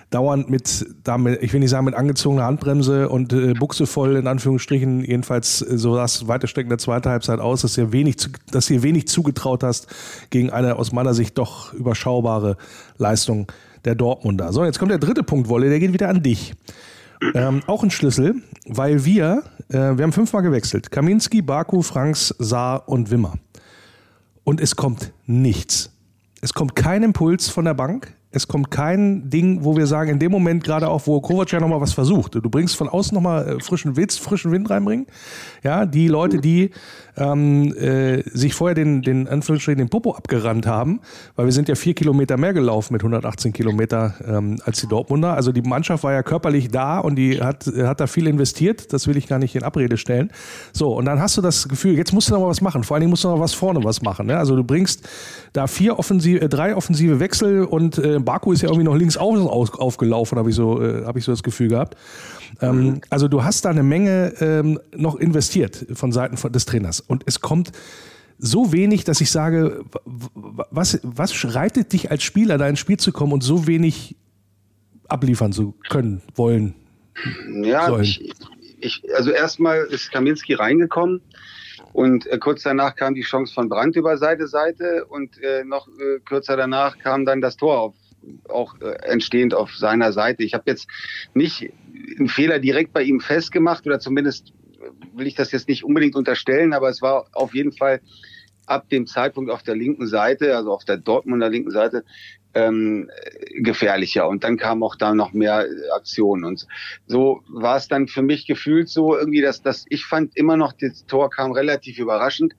[0.09, 4.25] dauernd mit, damit, ich will nicht sagen mit angezogener Handbremse und äh, Buchse voll in
[4.25, 5.03] Anführungsstrichen.
[5.03, 8.17] Jedenfalls äh, so das weite Strecken der zweiten Halbzeit aus, dass ihr wenig,
[8.49, 9.87] dass ihr wenig zugetraut hast
[10.31, 12.57] gegen eine aus meiner Sicht doch überschaubare
[12.97, 13.45] Leistung
[13.85, 14.51] der Dortmunder.
[14.53, 15.69] So, jetzt kommt der dritte Punkt, Wolle.
[15.69, 16.55] Der geht wieder an dich.
[17.33, 20.89] Ähm, auch ein Schlüssel, weil wir, äh, wir haben fünfmal gewechselt.
[20.91, 23.33] Kaminski, Baku, Franks, Saar und Wimmer.
[24.43, 25.91] Und es kommt nichts.
[26.41, 28.15] Es kommt kein Impuls von der Bank.
[28.31, 31.59] Es kommt kein Ding, wo wir sagen, in dem Moment gerade auch, wo Kovac ja
[31.59, 32.35] nochmal was versucht.
[32.35, 35.07] Du bringst von außen nochmal äh, frischen Witz, frischen Wind reinbringen.
[35.63, 36.69] Ja, die Leute, die
[37.17, 41.01] ähm, äh, sich vorher den, den Anführungsstrichen den Popo abgerannt haben,
[41.35, 45.33] weil wir sind ja vier Kilometer mehr gelaufen mit 118 Kilometer ähm, als die Dortmunder.
[45.33, 48.93] Also die Mannschaft war ja körperlich da und die hat, hat da viel investiert.
[48.93, 50.31] Das will ich gar nicht in Abrede stellen.
[50.71, 52.83] So, und dann hast du das Gefühl, jetzt musst du noch mal was machen.
[52.83, 54.27] Vor allen Dingen musst du noch was vorne was machen.
[54.27, 54.37] Ne?
[54.37, 55.09] Also du bringst
[55.53, 59.17] da vier offensive, äh, drei offensive Wechsel und äh, Baku ist ja irgendwie noch links
[59.17, 61.95] auf, aufgelaufen, habe ich, so, äh, hab ich so das Gefühl gehabt.
[62.61, 63.01] Ähm, mhm.
[63.09, 66.99] Also du hast da eine Menge ähm, noch investiert von Seiten des Trainers.
[66.99, 67.71] Und es kommt
[68.37, 73.11] so wenig, dass ich sage, was, was reitet dich als Spieler, da ins Spiel zu
[73.11, 74.15] kommen und so wenig
[75.07, 76.73] abliefern zu können, wollen?
[77.63, 78.33] Ja, ich,
[78.79, 81.21] ich, also erstmal ist Kaminski reingekommen
[81.91, 85.87] und äh, kurz danach kam die Chance von Brandt über Seite Seite und äh, noch
[85.87, 87.95] äh, kürzer danach kam dann das Tor auf
[88.47, 90.43] auch äh, entstehend auf seiner Seite.
[90.43, 90.87] Ich habe jetzt
[91.33, 91.71] nicht
[92.17, 94.53] einen Fehler direkt bei ihm festgemacht oder zumindest
[95.13, 98.01] will ich das jetzt nicht unbedingt unterstellen, aber es war auf jeden Fall
[98.65, 102.03] ab dem Zeitpunkt auf der linken Seite, also auf der Dortmunder linken Seite,
[102.53, 103.09] ähm,
[103.55, 104.27] gefährlicher.
[104.27, 106.43] Und dann kam auch da noch mehr Aktionen.
[106.43, 106.67] Und
[107.07, 110.73] so war es dann für mich gefühlt so irgendwie, dass, dass ich fand immer noch,
[110.73, 112.53] das Tor kam relativ überraschend.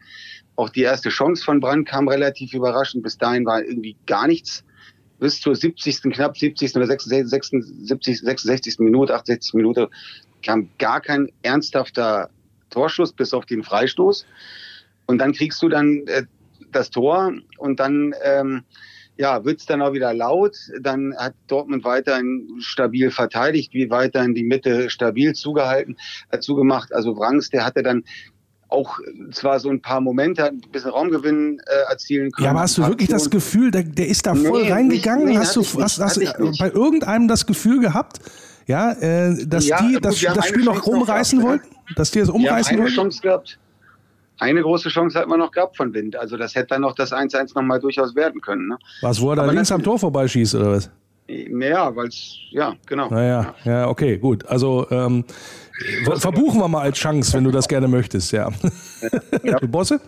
[0.56, 3.02] Auch die erste Chance von Brand kam relativ überraschend.
[3.02, 4.64] Bis dahin war irgendwie gar nichts.
[5.20, 6.74] Bis zur 70., knapp 70.
[6.76, 8.78] oder 66, 70, 66.
[8.80, 9.54] Minute, 68.
[9.54, 9.88] Minute
[10.42, 12.30] kam gar kein ernsthafter
[12.70, 14.26] Torschuss bis auf den Freistoß.
[15.06, 16.24] Und dann kriegst du dann äh,
[16.72, 18.62] das Tor und dann ähm,
[19.16, 20.56] ja, wird es dann auch wieder laut.
[20.80, 25.96] Dann hat Dortmund weiterhin stabil verteidigt, wie weiterhin die Mitte stabil zugehalten,
[26.30, 26.94] äh, zugemacht.
[26.94, 28.04] Also Wrangs, der hatte dann
[28.70, 28.98] auch
[29.32, 32.44] zwar so ein paar Momente, ein bisschen Raumgewinn äh, erzielen können.
[32.44, 35.26] Ja, aber hast du wirklich das Gefühl, der, der ist da voll nee, reingegangen?
[35.26, 38.20] Nicht, nee, hast du hast, hast, hast bei irgendeinem das Gefühl gehabt,
[38.66, 41.68] ja, äh, dass ja, die das, das Spiel noch umreißen wollten?
[41.96, 42.94] Dass die es umreißen wollten?
[42.94, 43.58] Chance gehabt
[44.40, 46.16] eine große Chance hat man noch gehabt von Wind.
[46.16, 48.68] Also das hätte dann noch das 1-1 nochmal durchaus werden können.
[48.68, 48.78] Ne?
[49.02, 50.90] Was, wo er da Aber links am Tor vorbeischießt oder was?
[51.28, 53.08] Ja, weil es, ja, genau.
[53.08, 54.44] Naja, ja, okay, gut.
[54.46, 55.24] Also ähm,
[56.16, 58.50] verbuchen wir mal als Chance, wenn du das gerne möchtest, ja.
[59.42, 59.58] ja.
[59.58, 60.00] Du Bosse?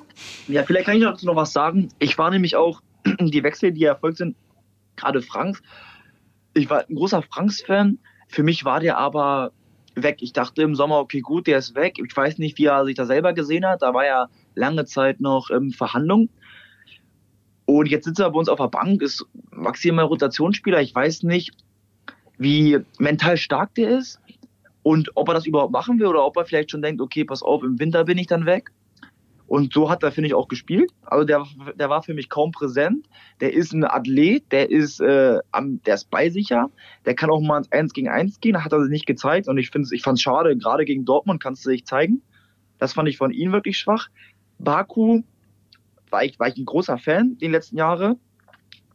[0.49, 1.89] Ja, vielleicht kann ich dazu noch was sagen.
[1.99, 2.83] Ich war nämlich auch,
[3.21, 4.37] die Wechsel, die erfolgt sind,
[4.97, 5.63] gerade Franks.
[6.55, 7.99] Ich war ein großer Franks-Fan.
[8.29, 9.53] Für mich war der aber
[9.95, 10.19] weg.
[10.21, 11.99] Ich dachte im Sommer, okay, gut, der ist weg.
[12.05, 13.83] Ich weiß nicht, wie er sich da selber gesehen hat.
[13.83, 16.29] Da war ja lange Zeit noch ähm, Verhandlung.
[17.65, 20.83] Und jetzt sitzt er bei uns auf der Bank, ist maximal Rotationsspieler.
[20.83, 21.53] Ich weiß nicht,
[22.37, 24.21] wie mental stark der ist
[24.83, 27.43] und ob er das überhaupt machen will oder ob er vielleicht schon denkt, okay, pass
[27.43, 28.71] auf, im Winter bin ich dann weg.
[29.47, 30.91] Und so hat er, finde ich, auch gespielt.
[31.03, 33.07] Also der, der war für mich kaum präsent.
[33.41, 36.71] Der ist ein Athlet, der ist, äh, am, der ist beisicher,
[37.05, 39.49] der kann auch mal ins 1 gegen 1 gehen, da hat er sich nicht gezeigt.
[39.49, 42.23] Und ich finde ich fand es schade, gerade gegen Dortmund kannst du dich zeigen.
[42.79, 44.09] Das fand ich von ihm wirklich schwach.
[44.59, 45.23] Baku
[46.09, 48.17] war ich, war ich ein großer Fan die letzten Jahre.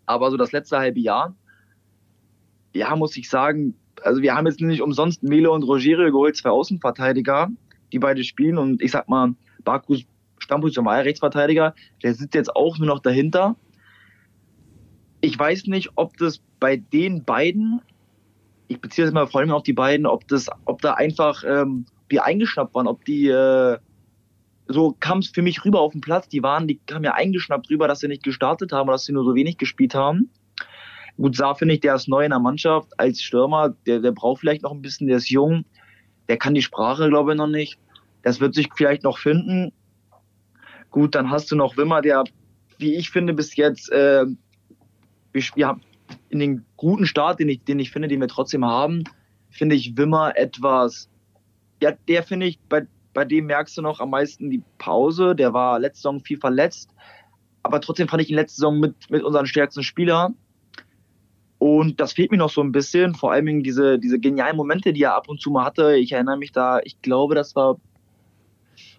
[0.08, 1.36] Aber so das letzte halbe Jahr,
[2.74, 6.50] ja, muss ich sagen, also wir haben jetzt nicht umsonst Mele und Rogerio geholt, zwei
[6.50, 7.50] Außenverteidiger,
[7.92, 8.58] die beide spielen.
[8.58, 9.34] Und ich sag mal,
[9.64, 10.06] Bakus
[10.40, 13.56] Stammpposition war er Rechtsverteidiger, der sitzt jetzt auch nur noch dahinter.
[15.22, 17.82] Ich weiß nicht, ob das bei den beiden,
[18.68, 21.86] ich beziehe das mal vor allem auf die beiden, ob das, ob da einfach ähm,
[22.12, 23.78] die eingeschnappt waren, ob die äh,
[24.68, 26.28] so kam es für mich rüber auf den Platz.
[26.28, 29.24] Die waren, die kamen ja eingeschnappt rüber, dass sie nicht gestartet haben, dass sie nur
[29.24, 30.30] so wenig gespielt haben.
[31.18, 34.42] Gut, Saar finde ich, der ist neu in der Mannschaft als Stürmer, der, der braucht
[34.42, 35.66] vielleicht noch ein bisschen, der ist jung,
[36.30, 37.80] der kann die Sprache, glaube ich, noch nicht.
[38.22, 39.72] Das wird sich vielleicht noch finden.
[40.92, 42.24] Gut, dann hast du noch Wimmer, der,
[42.78, 44.26] wie ich finde, bis jetzt, äh,
[45.34, 45.82] wir haben
[46.30, 49.04] in den guten Start, den ich, den ich finde, den wir trotzdem haben,
[49.50, 51.10] finde ich Wimmer etwas,
[51.82, 55.36] ja, der finde ich, bei, bei dem merkst du noch am meisten die Pause.
[55.36, 56.90] Der war letzte Saison viel verletzt,
[57.64, 60.34] aber trotzdem fand ich ihn letzte Saison mit, mit unseren stärksten Spieler.
[61.60, 65.04] Und das fehlt mir noch so ein bisschen, vor allem diese, diese genialen Momente, die
[65.04, 65.96] er ab und zu mal hatte.
[65.96, 67.78] Ich erinnere mich da, ich glaube, das war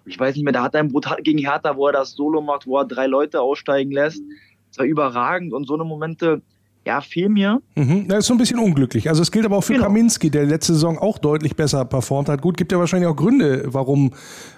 [0.09, 2.41] ich weiß nicht mehr, da hat er einen brutal gegen Hertha, wo er das Solo
[2.41, 4.23] macht, wo er drei Leute aussteigen lässt.
[4.71, 6.43] Das war überragend und so eine Momente,
[6.89, 7.61] ja, fehlen mir.
[7.77, 8.09] Mhm.
[8.09, 9.11] Das ist so ein bisschen unglücklich.
[9.11, 9.85] Also es gilt aber auch für genau.
[9.85, 12.41] Kaminski, der letzte Saison auch deutlich besser performt hat.
[12.41, 14.13] Gut, gibt ja wahrscheinlich auch Gründe, warum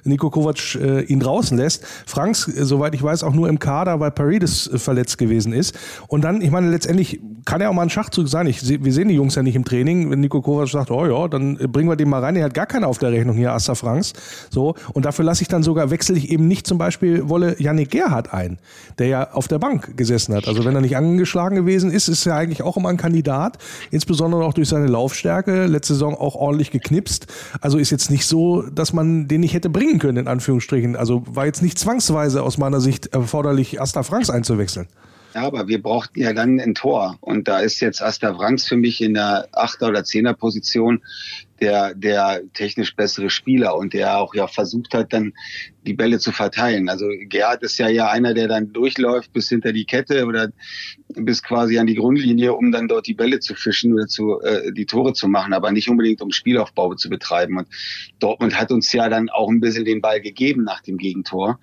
[0.05, 1.85] Nico Kovac äh, ihn draußen lässt.
[2.07, 5.77] Franks, äh, soweit ich weiß, auch nur im Kader, weil Paredes äh, verletzt gewesen ist.
[6.07, 8.47] Und dann, ich meine, letztendlich kann ja auch mal ein Schachzug sein.
[8.47, 10.09] Ich, wir sehen die Jungs ja nicht im Training.
[10.09, 12.37] Wenn Nico Kovac sagt, oh ja, dann bringen wir den mal rein.
[12.37, 14.13] Er hat gar keine auf der Rechnung hier, Asta Franks.
[14.51, 14.77] So.
[14.93, 18.33] Und dafür lasse ich dann sogar, wechsle ich eben nicht zum Beispiel Wolle Yannick Gerhardt
[18.33, 18.59] ein,
[19.01, 20.47] der ja auf der Bank gesessen hat.
[20.47, 23.59] Also wenn er nicht angeschlagen gewesen ist, ist er eigentlich auch immer ein Kandidat.
[23.91, 25.67] Insbesondere auch durch seine Laufstärke.
[25.67, 27.27] Letzte Saison auch ordentlich geknipst.
[27.61, 30.97] Also ist jetzt nicht so, dass man den nicht hätte bringen können, in Anführungsstrichen.
[30.97, 34.89] Also war jetzt nicht zwangsweise aus meiner Sicht erforderlich, Asta Franks einzuwechseln.
[35.35, 37.17] Ja, aber wir brauchten ja dann ein Tor.
[37.21, 41.03] Und da ist jetzt Asta Franks für mich in der Achter- oder Zehner-Position
[41.61, 45.33] der, der technisch bessere Spieler und der auch ja versucht hat, dann
[45.87, 46.89] die Bälle zu verteilen.
[46.89, 50.51] Also Gerhard ist ja ja einer, der dann durchläuft bis hinter die Kette oder
[51.09, 54.73] bis quasi an die Grundlinie, um dann dort die Bälle zu fischen oder zu, äh,
[54.73, 57.59] die Tore zu machen, aber nicht unbedingt um Spielaufbau zu betreiben.
[57.59, 57.69] Und
[58.19, 61.59] Dortmund hat uns ja dann auch ein bisschen den Ball gegeben nach dem Gegentor.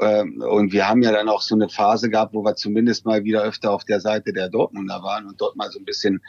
[0.00, 3.24] Ähm, und wir haben ja dann auch so eine Phase gehabt, wo wir zumindest mal
[3.24, 6.20] wieder öfter auf der Seite der Dortmunder waren und dort mal so ein bisschen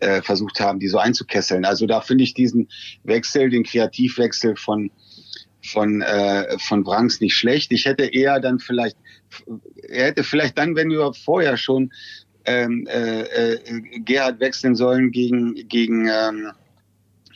[0.00, 1.64] äh, versucht haben, die so einzukesseln.
[1.64, 2.68] Also da finde ich diesen
[3.04, 4.90] Wechsel, den Kreativwechsel von
[5.64, 7.72] von äh, von Branks nicht schlecht.
[7.72, 8.96] Ich hätte eher dann vielleicht,
[9.88, 11.90] er hätte vielleicht dann, wenn wir vorher schon
[12.48, 13.58] ähm, äh, äh,
[14.00, 16.52] Gerhard wechseln sollen gegen, gegen ähm,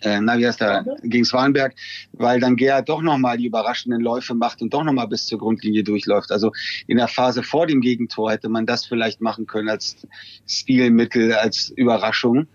[0.03, 1.75] äh, na, wie heißt der, gegen Swanberg,
[2.13, 5.85] weil dann Gerhard doch nochmal die überraschenden Läufe macht und doch nochmal bis zur Grundlinie
[5.85, 6.31] durchläuft.
[6.31, 6.53] Also
[6.87, 9.97] in der Phase vor dem Gegentor hätte man das vielleicht machen können als
[10.47, 12.47] Stilmittel, als Überraschung.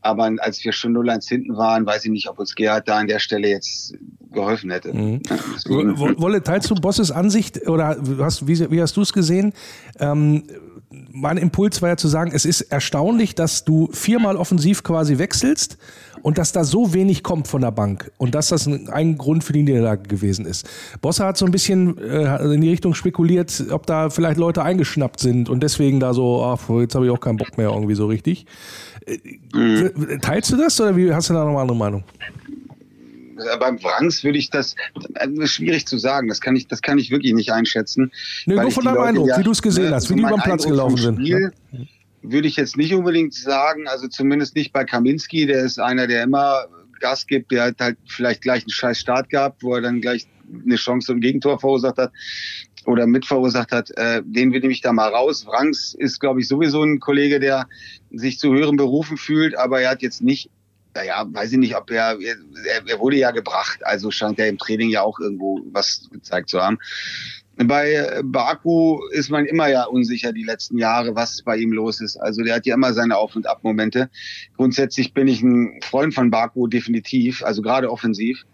[0.00, 3.08] Aber als wir schon 0-1 hinten waren, weiß ich nicht, ob uns Gerhard da an
[3.08, 3.94] der Stelle jetzt
[4.30, 4.94] geholfen hätte.
[4.94, 5.22] Mhm.
[5.66, 9.52] Wolle, teilst du Bosses Ansicht oder hast, wie, wie hast du es gesehen?
[9.98, 10.44] Ähm,
[10.90, 15.76] mein Impuls war ja zu sagen, es ist erstaunlich, dass du viermal offensiv quasi wechselst
[16.22, 19.52] und dass da so wenig kommt von der Bank und dass das ein, Grund für
[19.52, 20.68] die Niederlage gewesen ist.
[21.00, 25.20] Bosse hat so ein bisschen äh, in die Richtung spekuliert, ob da vielleicht Leute eingeschnappt
[25.20, 28.06] sind und deswegen da so, ach, jetzt habe ich auch keinen Bock mehr irgendwie so
[28.06, 28.46] richtig.
[29.06, 30.18] Äh.
[30.20, 32.04] Teilst du das oder wie hast du da noch eine andere Meinung?
[33.58, 34.74] Beim Wrangs würde ich das,
[35.14, 36.28] das ist schwierig zu sagen.
[36.28, 38.10] Das kann ich, das kann ich wirklich nicht einschätzen.
[38.46, 40.30] Nee, nur von deinem Eindruck, ja, wie du es gesehen ne, hast, wie die über
[40.30, 41.14] den Platz gelaufen sind.
[41.20, 41.52] Spiel,
[42.22, 46.24] würde ich jetzt nicht unbedingt sagen, also zumindest nicht bei Kaminski, der ist einer, der
[46.24, 46.66] immer
[47.00, 50.26] Gas gibt, der hat halt vielleicht gleich einen scheiß Start gehabt, wo er dann gleich
[50.64, 52.12] eine Chance zum Gegentor verursacht hat
[52.86, 55.44] oder mit verursacht hat, äh, den will ich da mal raus.
[55.44, 57.68] Franks ist, glaube ich, sowieso ein Kollege, der
[58.10, 60.50] sich zu höheren Berufen fühlt, aber er hat jetzt nicht
[60.98, 62.36] naja, weiß ich nicht, ob er, er,
[62.86, 66.60] er wurde ja gebracht, also scheint er im Training ja auch irgendwo was gezeigt zu
[66.60, 66.78] haben.
[67.56, 72.16] Bei Baku ist man immer ja unsicher die letzten Jahre, was bei ihm los ist.
[72.16, 74.10] Also der hat ja immer seine Auf- und Ab-Momente.
[74.56, 78.44] Grundsätzlich bin ich ein Freund von Baku, definitiv, also gerade offensiv.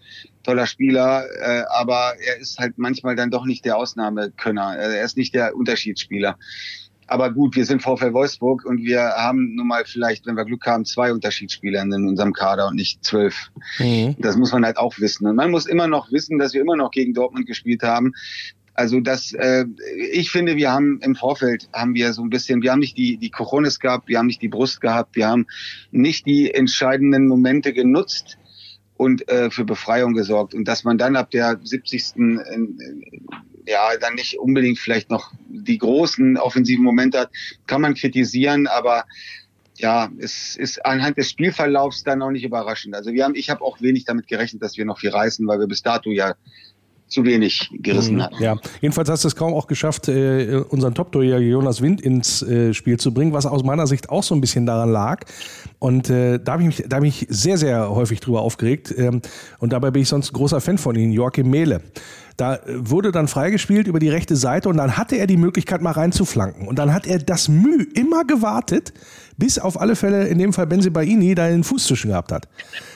[0.43, 4.77] Toller Spieler, äh, aber er ist halt manchmal dann doch nicht der Ausnahmekönner.
[4.77, 6.39] Er ist nicht der Unterschiedsspieler.
[7.07, 10.67] Aber gut, wir sind VfL Wolfsburg und wir haben nun mal vielleicht, wenn wir Glück
[10.67, 13.51] haben, zwei Unterschiedsspieler in unserem Kader und nicht zwölf.
[13.79, 14.17] Mhm.
[14.19, 15.27] Das muss man halt auch wissen.
[15.27, 18.13] Und man muss immer noch wissen, dass wir immer noch gegen Dortmund gespielt haben.
[18.75, 19.67] Also das, äh,
[20.13, 23.17] ich finde, wir haben im Vorfeld haben wir so ein bisschen, wir haben nicht die
[23.17, 25.47] die Coronis gehabt, wir haben nicht die Brust gehabt, wir haben
[25.93, 28.37] nicht die entscheidenden Momente genutzt
[28.97, 32.17] und äh, für Befreiung gesorgt und dass man dann ab der 70.
[32.17, 32.79] In, in,
[33.67, 37.31] ja dann nicht unbedingt vielleicht noch die großen offensiven Momente hat,
[37.67, 39.05] kann man kritisieren, aber
[39.77, 42.95] ja, es ist anhand des Spielverlaufs dann auch nicht überraschend.
[42.95, 45.59] Also wir haben, ich habe auch wenig damit gerechnet, dass wir noch viel reißen, weil
[45.59, 46.35] wir bis dato ja
[47.09, 48.41] zu wenig gerissen mhm, hat.
[48.41, 52.73] Ja, jedenfalls hast du es kaum auch geschafft, äh, unseren Top-Torjäger Jonas Wind ins äh,
[52.73, 55.25] Spiel zu bringen, was aus meiner Sicht auch so ein bisschen daran lag.
[55.79, 58.93] Und äh, da habe ich mich, da hab ich sehr, sehr häufig drüber aufgeregt.
[58.97, 59.21] Ähm,
[59.59, 61.83] und dabei bin ich sonst ein großer Fan von ihm, Joachim Mehle.
[62.37, 65.93] Da wurde dann freigespielt über die rechte Seite und dann hatte er die Möglichkeit, mal
[65.93, 66.67] reinzuflanken.
[66.67, 68.93] Und dann hat er das Mühe immer gewartet,
[69.37, 72.49] bis auf alle Fälle in dem Fall Benzibaini da den Fuß zwischen gehabt hat.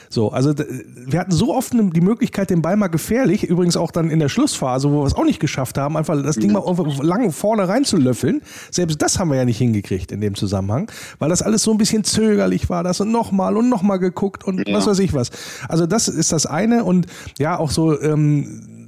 [0.09, 4.09] So, also wir hatten so oft die Möglichkeit, den Ball mal gefährlich, übrigens auch dann
[4.09, 6.63] in der Schlussphase, wo wir es auch nicht geschafft haben, einfach das Ding mal
[7.01, 8.41] lange vorne reinzulöffeln.
[8.71, 11.77] Selbst das haben wir ja nicht hingekriegt in dem Zusammenhang, weil das alles so ein
[11.77, 14.75] bisschen zögerlich war, das und nochmal und nochmal geguckt und ja.
[14.75, 15.29] was weiß ich was.
[15.67, 17.05] Also das ist das eine und
[17.37, 18.78] ja, auch so ähm,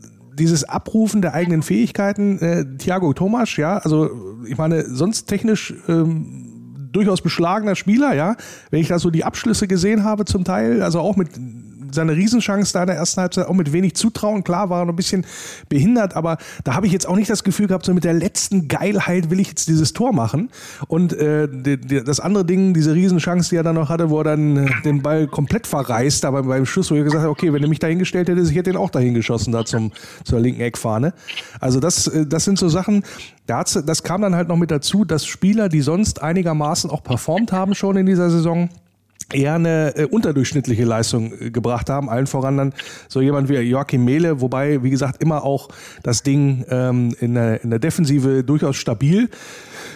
[0.42, 4.10] dieses Abrufen der eigenen Fähigkeiten, äh, Thiago Thomas, ja, also
[4.48, 8.36] ich meine, sonst technisch ähm, durchaus beschlagener Spieler, ja.
[8.72, 11.30] Wenn ich da so die Abschlüsse gesehen habe zum Teil, also auch mit
[11.92, 14.44] seine Riesenchance da in der ersten Halbzeit auch mit wenig Zutrauen.
[14.44, 15.26] Klar, war er noch ein bisschen
[15.70, 18.68] behindert, aber da habe ich jetzt auch nicht das Gefühl gehabt, so mit der letzten
[18.68, 20.50] Geilheit will ich jetzt dieses Tor machen.
[20.88, 24.20] Und äh, die, die, das andere Ding, diese Riesenchance, die er dann noch hatte, wo
[24.20, 27.54] er dann äh, den Ball komplett verreißt, aber beim Schuss, wo ich gesagt habe, okay,
[27.54, 29.92] wenn er mich da hingestellt hätte, ich hätte ihn auch dahin geschossen, da zum,
[30.24, 31.14] zur linken Eckfahne.
[31.60, 33.04] Also das, äh, das sind so Sachen,
[33.48, 37.76] das kam dann halt noch mit dazu, dass Spieler, die sonst einigermaßen auch performt haben
[37.76, 38.70] schon in dieser Saison,
[39.34, 42.10] eher eine äh, unterdurchschnittliche Leistung äh, gebracht haben.
[42.10, 42.74] Allen voran dann
[43.08, 45.70] so jemand wie Joachim Mehle, wobei, wie gesagt, immer auch
[46.04, 49.30] das Ding ähm, in, der, in der Defensive durchaus stabil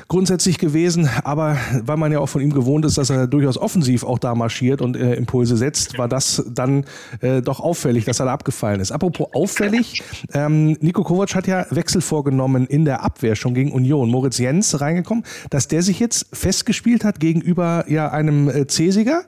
[0.08, 4.04] grundsätzlich gewesen, aber weil man ja auch von ihm gewohnt ist, dass er durchaus offensiv
[4.04, 6.86] auch da marschiert und äh, Impulse setzt, war das dann
[7.22, 8.92] äh, doch auffällig, dass er da abgefallen ist.
[8.92, 14.10] Apropos auffällig, ähm, Nico Kovac hat ja Wechsel vorgenommen in der Abwehr schon gegen Union.
[14.10, 19.24] Moritz Jens reingekommen, dass der sich jetzt festgespielt hat gegenüber ja einem äh, Cesiger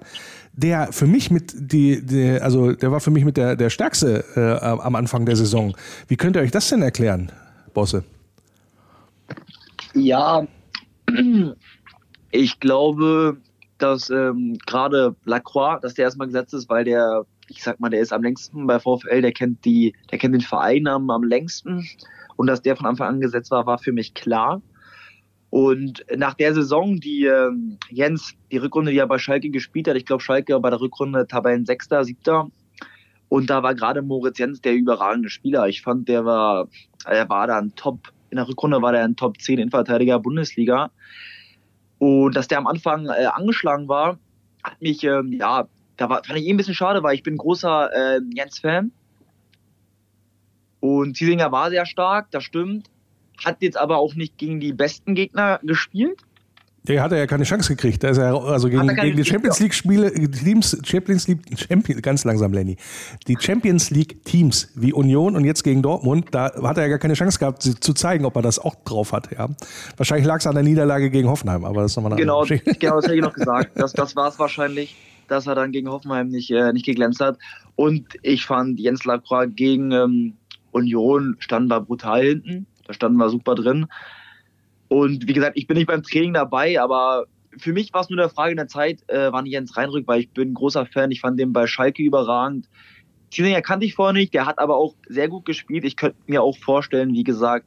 [0.60, 4.26] der für mich mit die, die, also der war für mich mit der der stärkste
[4.36, 5.76] äh, am Anfang der Saison.
[6.08, 7.32] Wie könnt ihr euch das denn erklären,
[7.76, 8.04] Bosse?
[9.94, 10.48] Ja,
[12.32, 13.38] ich glaube,
[13.78, 18.02] dass ähm, gerade Lacroix, dass der erstmal gesetzt ist, weil der, ich sag mal, der
[18.02, 21.88] ist am längsten bei VfL, der kennt die, der kennt den Verein am, am längsten.
[22.36, 24.62] Und dass der von Anfang an gesetzt war, war für mich klar.
[25.50, 27.52] Und nach der Saison, die äh,
[27.90, 31.26] Jens, die Rückrunde, die er bei Schalke gespielt hat, ich glaube Schalke bei der Rückrunde
[31.26, 32.50] Tabellen Sechster, Siebter.
[33.30, 35.68] Und da war gerade Moritz Jens der überragende Spieler.
[35.68, 36.68] Ich fand, der war,
[37.06, 40.92] er war da ein Top, in der Rückrunde war der ein Top 10 Innenverteidiger Bundesliga.
[42.00, 44.20] Und dass der am Anfang äh, angeschlagen war,
[44.64, 47.38] hat mich, ähm, ja, da war, fand ich eh ein bisschen schade, weil ich bin
[47.38, 48.92] großer äh, Jens-Fan.
[50.80, 52.90] Und Ziesinger war sehr stark, das stimmt.
[53.44, 56.22] Hat jetzt aber auch nicht gegen die besten Gegner gespielt.
[56.84, 58.04] Der hat ja keine Chance gekriegt.
[58.04, 62.24] Da ist er, also gegen, gegen die Champions League Spiele, Teams, Champions League, Champions, ganz
[62.24, 62.78] langsam, Lenny.
[63.28, 67.00] Die Champions League Teams wie Union und jetzt gegen Dortmund, da hat er ja gar
[67.00, 69.30] keine Chance gehabt, zu zeigen, ob er das auch drauf hat.
[69.32, 69.50] Ja.
[69.98, 72.60] Wahrscheinlich lag es an der Niederlage gegen Hoffenheim, aber das ist nochmal eine genau, andere
[72.60, 72.80] Geschichte.
[72.80, 73.72] Genau, das hätte ich noch gesagt.
[73.76, 74.96] Das, das war es wahrscheinlich,
[75.28, 77.38] dass er dann gegen Hoffenheim nicht, äh, nicht geglänzt hat.
[77.76, 80.34] Und ich fand Jens Lacroix gegen ähm,
[80.72, 82.66] Union standen wir brutal hinten.
[82.86, 83.88] Da standen wir super drin.
[84.88, 87.26] Und wie gesagt, ich bin nicht beim Training dabei, aber
[87.58, 90.30] für mich war es nur eine Frage der Zeit, äh, wann Jens reinrückt, weil ich
[90.30, 91.12] bin ein großer Fan.
[91.12, 92.70] Ich fand den bei Schalke überragend.
[93.32, 95.84] Ziesinger kannte ich vorher nicht, der hat aber auch sehr gut gespielt.
[95.84, 97.66] Ich könnte mir auch vorstellen, wie gesagt,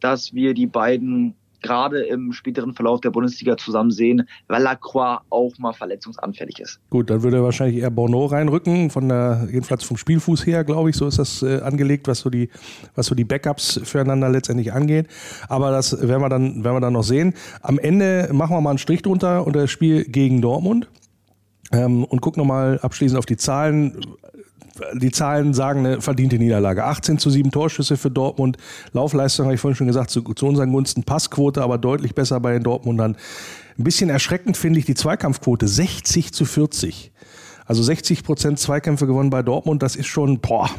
[0.00, 1.34] dass wir die beiden
[1.66, 6.80] gerade im späteren Verlauf der Bundesliga zusammen sehen, weil Lacroix auch mal verletzungsanfällig ist.
[6.90, 10.96] Gut, dann würde wahrscheinlich eher Bono reinrücken, von der, jedenfalls vom Spielfuß her, glaube ich,
[10.96, 12.50] so ist das äh, angelegt, was so die,
[12.94, 15.08] was so die Backups füreinander letztendlich angeht.
[15.48, 17.34] Aber das werden wir dann, werden wir dann noch sehen.
[17.62, 20.88] Am Ende machen wir mal einen Strich drunter unter das Spiel gegen Dortmund.
[21.72, 24.00] Ähm, und gucken nochmal abschließend auf die Zahlen
[24.94, 26.84] die Zahlen sagen eine verdiente Niederlage.
[26.84, 28.56] 18 zu 7 Torschüsse für Dortmund.
[28.92, 31.02] Laufleistung habe ich vorhin schon gesagt, zu, zu unseren Gunsten.
[31.02, 33.16] Passquote aber deutlich besser bei den Dortmundern.
[33.78, 35.68] Ein bisschen erschreckend finde ich die Zweikampfquote.
[35.68, 37.12] 60 zu 40.
[37.66, 40.70] Also 60 Prozent Zweikämpfe gewonnen bei Dortmund, das ist schon, boah,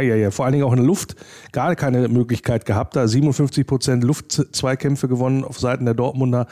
[0.00, 1.14] ja, vor allen Dingen auch in der Luft
[1.52, 2.96] gar keine Möglichkeit gehabt.
[2.96, 6.46] Da 57 Prozent Luftzweikämpfe gewonnen auf Seiten der Dortmunder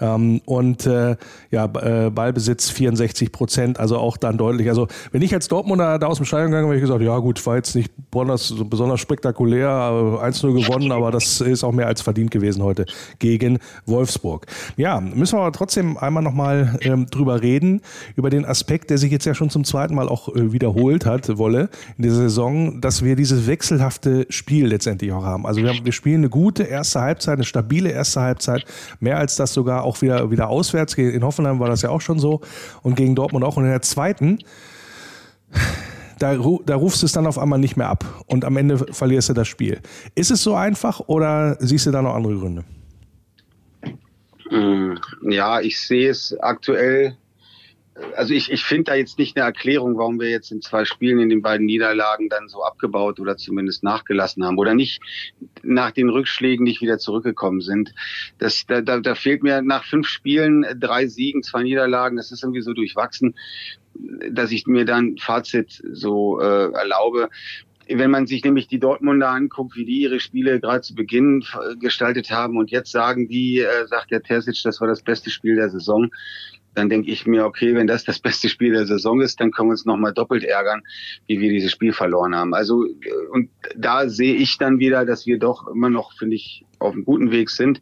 [0.00, 1.16] ähm, und äh,
[1.50, 4.68] ja, äh, Ballbesitz 64 Prozent, also auch dann deutlich.
[4.68, 7.44] Also wenn ich als Dortmunder da aus dem Stadion gegangen wäre, ich gesagt, ja gut,
[7.46, 12.30] war jetzt nicht besonders, besonders spektakulär, 1-0 gewonnen, aber das ist auch mehr als verdient
[12.30, 12.86] gewesen heute
[13.18, 14.46] gegen Wolfsburg.
[14.76, 17.82] Ja, müssen wir aber trotzdem einmal nochmal ähm, drüber reden,
[18.16, 21.38] über den Aspekt, der sich jetzt ja schon zum zweiten Mal auch äh, wiederholt hat,
[21.38, 25.46] Wolle, in dieser Saison, dass wir dieses wechselhafte Spiel letztendlich auch haben.
[25.46, 28.64] Also wir, haben, wir spielen eine gute erste Halbzeit, eine stabile erste Halbzeit,
[29.00, 30.94] mehr als das sogar auch wieder, wieder auswärts.
[30.94, 32.40] In Hoffenheim war das ja auch schon so
[32.82, 33.56] und gegen Dortmund auch.
[33.56, 34.38] Und in der zweiten,
[36.18, 39.28] da, da rufst du es dann auf einmal nicht mehr ab und am Ende verlierst
[39.28, 39.80] du das Spiel.
[40.14, 42.64] Ist es so einfach oder siehst du da noch andere Gründe?
[44.48, 47.16] Hm, ja, ich sehe es aktuell
[48.16, 51.20] also ich, ich finde da jetzt nicht eine Erklärung, warum wir jetzt in zwei Spielen
[51.20, 55.00] in den beiden Niederlagen dann so abgebaut oder zumindest nachgelassen haben oder nicht
[55.62, 57.94] nach den Rückschlägen nicht wieder zurückgekommen sind.
[58.38, 62.42] Das, da, da, da fehlt mir nach fünf Spielen drei Siegen, zwei Niederlagen, das ist
[62.42, 63.36] irgendwie so durchwachsen,
[64.30, 67.28] dass ich mir dann Fazit so äh, erlaube
[67.86, 71.44] wenn man sich nämlich die Dortmunder anguckt, wie die ihre Spiele gerade zu Beginn
[71.80, 75.56] gestaltet haben und jetzt sagen die, äh, sagt der Terzic, das war das beste Spiel
[75.56, 76.10] der Saison,
[76.74, 79.68] dann denke ich mir, okay, wenn das das beste Spiel der Saison ist, dann können
[79.68, 80.82] wir uns nochmal doppelt ärgern,
[81.26, 82.54] wie wir dieses Spiel verloren haben.
[82.54, 82.90] Also, äh,
[83.30, 87.04] und da sehe ich dann wieder, dass wir doch immer noch, finde ich, auf einem
[87.04, 87.80] guten Weg sind.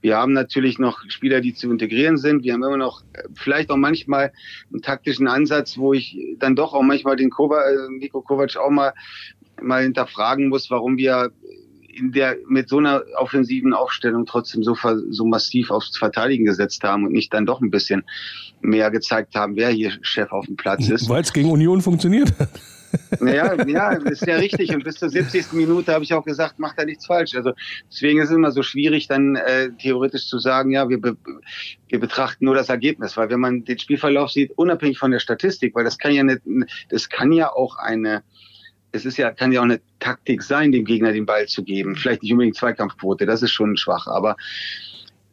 [0.00, 2.42] Wir haben natürlich noch Spieler, die zu integrieren sind.
[2.42, 4.32] Wir haben immer noch äh, vielleicht auch manchmal
[4.70, 8.70] einen taktischen Ansatz, wo ich dann doch auch manchmal den Kovac, äh, Nico Kovac auch
[8.70, 8.92] mal,
[9.60, 11.30] mal hinterfragen muss, warum wir
[11.92, 14.76] in der mit so einer offensiven Aufstellung trotzdem so,
[15.10, 18.04] so massiv aufs Verteidigen gesetzt haben und nicht dann doch ein bisschen
[18.60, 21.08] mehr gezeigt haben, wer hier Chef auf dem Platz ist.
[21.08, 22.50] Weil es gegen Union funktioniert hat.
[23.20, 24.74] Naja, ja, ist ja richtig.
[24.74, 25.52] Und bis zur 70.
[25.52, 27.34] Minute habe ich auch gesagt, macht da nichts falsch.
[27.34, 27.52] Also
[27.90, 31.16] deswegen ist es immer so schwierig, dann äh, theoretisch zu sagen, ja, wir, be
[31.88, 35.74] wir betrachten nur das Ergebnis, weil wenn man den Spielverlauf sieht, unabhängig von der Statistik,
[35.74, 36.40] weil das kann ja nicht,
[36.90, 38.22] das kann ja auch eine
[38.92, 41.96] es ist ja, kann ja auch eine Taktik sein, dem Gegner den Ball zu geben.
[41.96, 44.06] Vielleicht nicht unbedingt Zweikampfquote, das ist schon schwach.
[44.06, 44.36] Aber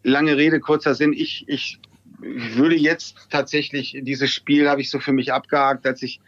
[0.04, 1.13] lange Rede, kurzer Sinn.
[1.13, 1.80] Ich, ich
[2.19, 6.19] würde jetzt tatsächlich, dieses Spiel habe ich so für mich abgehakt, als ich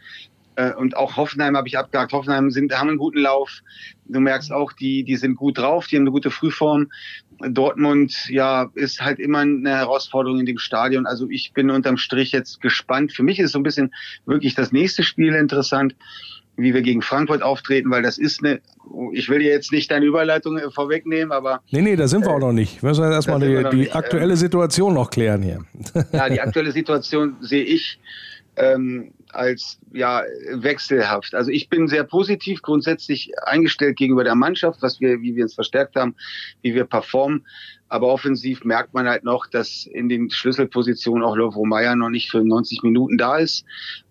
[0.56, 2.12] äh, und auch Hoffenheim habe ich abgehakt.
[2.12, 3.62] Hoffenheim sind, haben einen guten Lauf.
[4.04, 6.90] Du merkst auch, die, die sind gut drauf, die haben eine gute Frühform.
[7.40, 11.06] Dortmund, ja, ist halt immer eine Herausforderung in dem Stadion.
[11.06, 13.12] Also ich bin unterm Strich jetzt gespannt.
[13.12, 13.92] Für mich ist so ein bisschen
[14.26, 15.96] wirklich das nächste Spiel interessant
[16.56, 18.60] wie wir gegen Frankfurt auftreten, weil das ist eine,
[19.12, 21.62] ich will jetzt nicht deine Überleitung äh, vorwegnehmen, aber.
[21.70, 22.82] Nee, nee, da sind wir auch noch nicht.
[22.82, 25.64] Wir müssen erstmal die, die nicht, aktuelle äh, Situation noch klären hier.
[26.12, 27.98] Ja, die aktuelle Situation sehe ich
[28.56, 30.22] ähm, als ja
[30.52, 31.34] wechselhaft.
[31.34, 35.54] Also ich bin sehr positiv grundsätzlich eingestellt gegenüber der Mannschaft, was wir, wie wir uns
[35.54, 36.14] verstärkt haben,
[36.60, 37.46] wie wir performen.
[37.88, 42.30] Aber offensiv merkt man halt noch, dass in den Schlüsselpositionen auch Lovro Meyer noch nicht
[42.30, 43.64] für 90 Minuten da ist.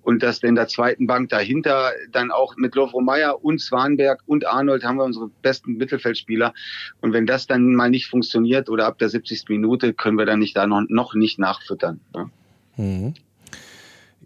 [0.04, 4.48] Und dass in der zweiten Bank dahinter dann auch mit Lovro Meyer und Swanberg und
[4.48, 6.54] Arnold haben wir unsere besten Mittelfeldspieler.
[7.02, 9.50] Und wenn das dann mal nicht funktioniert oder ab der 70.
[9.50, 12.00] Minute, können wir dann nicht da noch, noch nicht nachfüttern.
[12.16, 12.30] Ja,
[12.78, 13.14] mhm.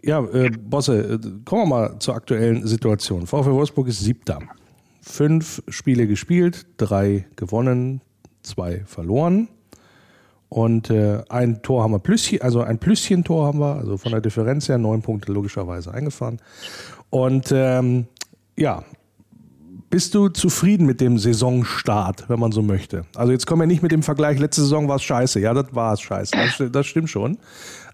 [0.02, 3.26] ja äh, Bosse, äh, kommen wir mal zur aktuellen Situation.
[3.26, 4.40] VfL Wolfsburg ist siebter.
[5.02, 8.00] Fünf Spiele gespielt, drei gewonnen,
[8.42, 9.48] zwei verloren.
[10.48, 14.20] Und äh, ein Tor haben wir Plüsschen, also ein Plüsschen-Tor haben wir, also von der
[14.20, 16.38] Differenz her neun Punkte logischerweise eingefahren.
[17.10, 18.06] Und ähm,
[18.56, 18.84] ja,
[19.90, 23.04] bist du zufrieden mit dem Saisonstart, wenn man so möchte?
[23.14, 25.40] Also jetzt kommen wir nicht mit dem Vergleich, letzte Saison war es scheiße.
[25.40, 26.32] Ja, das war es scheiße.
[26.36, 27.38] Das, das, stimmt schon.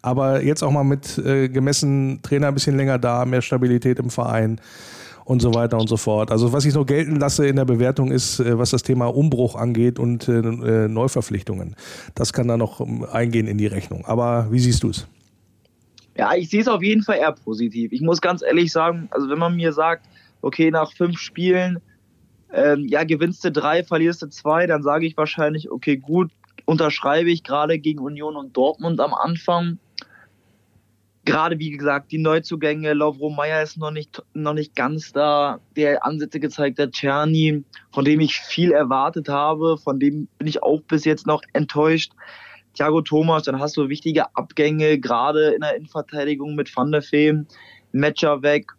[0.01, 4.11] Aber jetzt auch mal mit äh, gemessen Trainer ein bisschen länger da, mehr Stabilität im
[4.11, 4.61] Verein
[5.25, 6.31] und so weiter und so fort.
[6.31, 9.55] Also was ich noch gelten lasse in der Bewertung ist, äh, was das Thema Umbruch
[9.55, 11.77] angeht und äh, äh, Neuverpflichtungen.
[12.15, 14.05] Das kann da noch ähm, eingehen in die Rechnung.
[14.07, 15.07] Aber wie siehst du es?
[16.17, 17.93] Ja, ich sehe es auf jeden Fall eher positiv.
[17.93, 20.07] Ich muss ganz ehrlich sagen, also wenn man mir sagt,
[20.43, 21.79] okay, nach fünf Spielen,
[22.53, 26.31] ähm, ja, gewinnst du drei, verlierst du zwei, dann sage ich wahrscheinlich, okay, gut,
[26.67, 29.79] unterschreibe ich gerade gegen Union und Dortmund am Anfang
[31.25, 36.05] gerade wie gesagt, die Neuzugänge, Lovro Meyer ist noch nicht, noch nicht ganz da, der
[36.05, 40.81] Ansätze gezeigt hat, Czerny, von dem ich viel erwartet habe, von dem bin ich auch
[40.83, 42.13] bis jetzt noch enttäuscht.
[42.75, 47.45] Thiago Thomas, dann hast du wichtige Abgänge, gerade in der Innenverteidigung mit Van der Fee,
[47.93, 48.73] Matcher weg.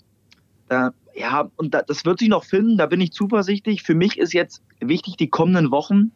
[0.67, 3.83] Da, ja, und da, das wird sich noch finden, da bin ich zuversichtlich.
[3.83, 6.11] Für mich ist jetzt wichtig die kommenden Wochen.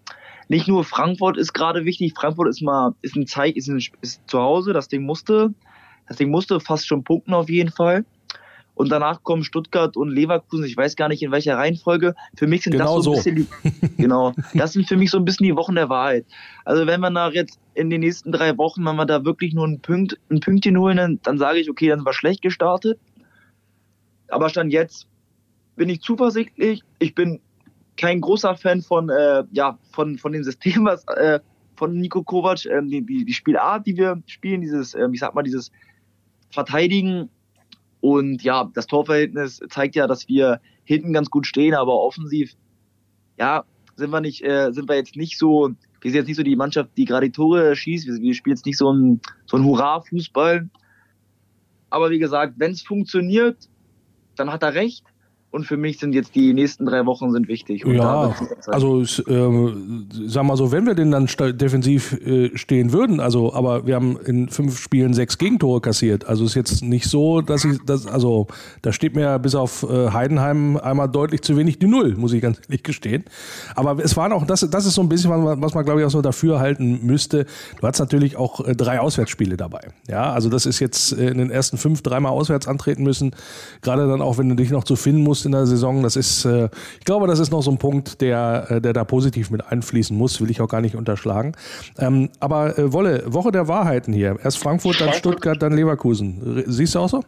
[0.49, 3.69] Nicht nur Frankfurt ist gerade wichtig, Frankfurt ist mal, ist ein Zeig, ist,
[4.01, 5.53] ist zu Hause, das Ding musste
[6.09, 8.05] Deswegen musste fast schon punkten auf jeden Fall.
[8.75, 10.65] Und danach kommen Stuttgart und Leverkusen.
[10.65, 12.13] Ich weiß gar nicht in welcher Reihenfolge.
[12.35, 14.33] Für mich sind genau das so ein bisschen die, genau.
[14.53, 16.25] Das sind für mich so ein bisschen die Wochen der Wahrheit.
[16.63, 19.67] Also wenn wir nach jetzt in den nächsten drei Wochen, wenn wir da wirklich nur
[19.67, 22.99] ein Punkt, ein Pünktchen holen, dann, dann sage ich, okay, dann war schlecht gestartet.
[24.27, 25.07] Aber stand jetzt
[25.77, 26.83] bin ich zuversichtlich.
[26.99, 27.39] Ich bin
[27.95, 31.39] kein großer Fan von, äh, ja, von, von dem System, was äh,
[31.75, 35.43] von Nico Kovac, äh, die, die, Spielart, die wir spielen, dieses, äh, ich sag mal,
[35.43, 35.71] dieses
[36.49, 37.29] verteidigen.
[37.99, 42.53] Und ja, das Torverhältnis zeigt ja, dass wir hinten ganz gut stehen, aber offensiv,
[43.37, 45.69] ja, sind wir nicht, äh, sind wir jetzt nicht so,
[46.01, 48.07] wir sind jetzt nicht so die Mannschaft, die gerade die Tore schießt.
[48.07, 50.69] Wir, wir spielen jetzt nicht so ein, so ein Hurra-Fußball.
[51.89, 53.69] Aber wie gesagt, wenn es funktioniert,
[54.35, 55.03] dann hat er recht.
[55.57, 57.83] Und für mich sind jetzt die nächsten drei Wochen sind wichtig.
[57.83, 58.31] Und ja,
[58.67, 59.71] also äh,
[60.27, 61.25] sag mal so, wenn wir denn dann
[61.57, 66.27] defensiv äh, stehen würden, also aber wir haben in fünf Spielen sechs Gegentore kassiert.
[66.27, 68.45] Also ist jetzt nicht so, dass ich das, also
[68.83, 72.41] da steht mir bis auf äh, Heidenheim einmal deutlich zu wenig die Null, muss ich
[72.43, 73.23] ganz ehrlich gestehen.
[73.75, 76.01] Aber es waren auch, das, das ist so ein bisschen, was man, was man glaube
[76.01, 77.47] ich auch so dafür halten müsste.
[77.81, 79.87] Du hast natürlich auch äh, drei Auswärtsspiele dabei.
[80.07, 83.31] Ja, also das ist jetzt äh, in den ersten fünf dreimal auswärts antreten müssen.
[83.81, 86.03] Gerade dann auch, wenn du dich noch zu finden musst in der Saison.
[86.03, 86.69] Das ist, äh,
[86.99, 90.15] ich glaube, das ist noch so ein Punkt, der, äh, der da positiv mit einfließen
[90.15, 91.53] muss, will ich auch gar nicht unterschlagen.
[91.97, 94.37] Ähm, aber äh, Wolle, Woche der Wahrheiten hier.
[94.43, 96.63] Erst Frankfurt, dann Stuttgart, dann Leverkusen.
[96.67, 97.23] Siehst du auch so?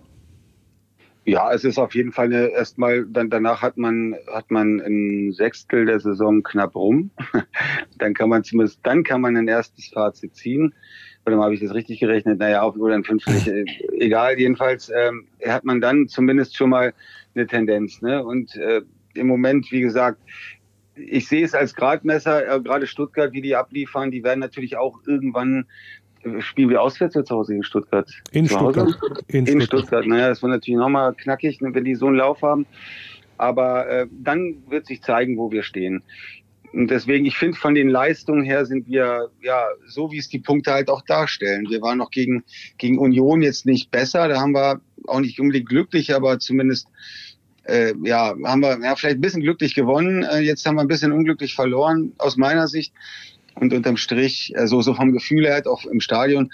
[1.26, 5.32] Ja, es ist auf jeden Fall eine, erstmal, dann danach hat man, hat man ein
[5.32, 7.12] Sechstel der Saison knapp rum.
[8.00, 10.74] dann kann man zumindest, dann kann man ein erstes Fazit ziehen.
[11.26, 12.40] Oder mal habe ich das richtig gerechnet?
[12.40, 13.66] Naja, auf oder ein Fünftel, äh,
[14.00, 14.40] egal.
[14.40, 16.94] Jedenfalls ähm, hat man dann zumindest schon mal
[17.40, 18.02] eine Tendenz.
[18.02, 18.24] Ne?
[18.24, 18.82] Und äh,
[19.14, 20.22] im Moment, wie gesagt,
[20.96, 25.00] ich sehe es als Gradmesser, äh, gerade Stuttgart, wie die abliefern, die werden natürlich auch
[25.06, 25.66] irgendwann
[26.24, 28.10] äh, spielen wir auswärts oder zu Hause in Stuttgart?
[28.32, 28.90] In Stuttgart.
[29.28, 29.80] In, in Stuttgart.
[29.80, 30.08] Stuttgart.
[30.08, 32.66] Naja, das wird natürlich nochmal knackig, ne, wenn die so einen Lauf haben.
[33.38, 36.04] Aber äh, dann wird sich zeigen, wo wir stehen.
[36.74, 40.40] Und deswegen, ich finde, von den Leistungen her sind wir, ja, so wie es die
[40.40, 41.66] Punkte halt auch darstellen.
[41.70, 42.44] Wir waren noch gegen,
[42.78, 44.28] gegen Union jetzt nicht besser.
[44.28, 46.88] Da haben wir auch nicht unbedingt glücklich, aber zumindest,
[47.70, 50.24] äh, ja, haben wir ja, vielleicht ein bisschen glücklich gewonnen.
[50.24, 52.94] Äh, jetzt haben wir ein bisschen unglücklich verloren, aus meiner Sicht.
[53.56, 56.52] Und unterm Strich, also so vom Gefühl her, halt auch im Stadion,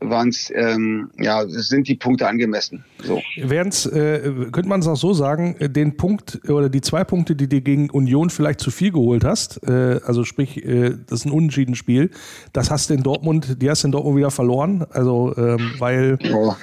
[0.00, 2.84] waren es, ähm, ja, sind die Punkte angemessen.
[3.02, 3.22] So.
[3.36, 4.20] Wären's, äh,
[4.52, 7.90] könnte man es auch so sagen, den Punkt oder die zwei Punkte, die dir gegen
[7.90, 12.10] Union vielleicht zu viel geholt hast, äh, also sprich, äh, das ist ein unentschieden Spiel,
[12.52, 16.18] das hast du in Dortmund, die hast du in Dortmund wieder verloren, also ähm, weil,
[16.32, 16.54] oh.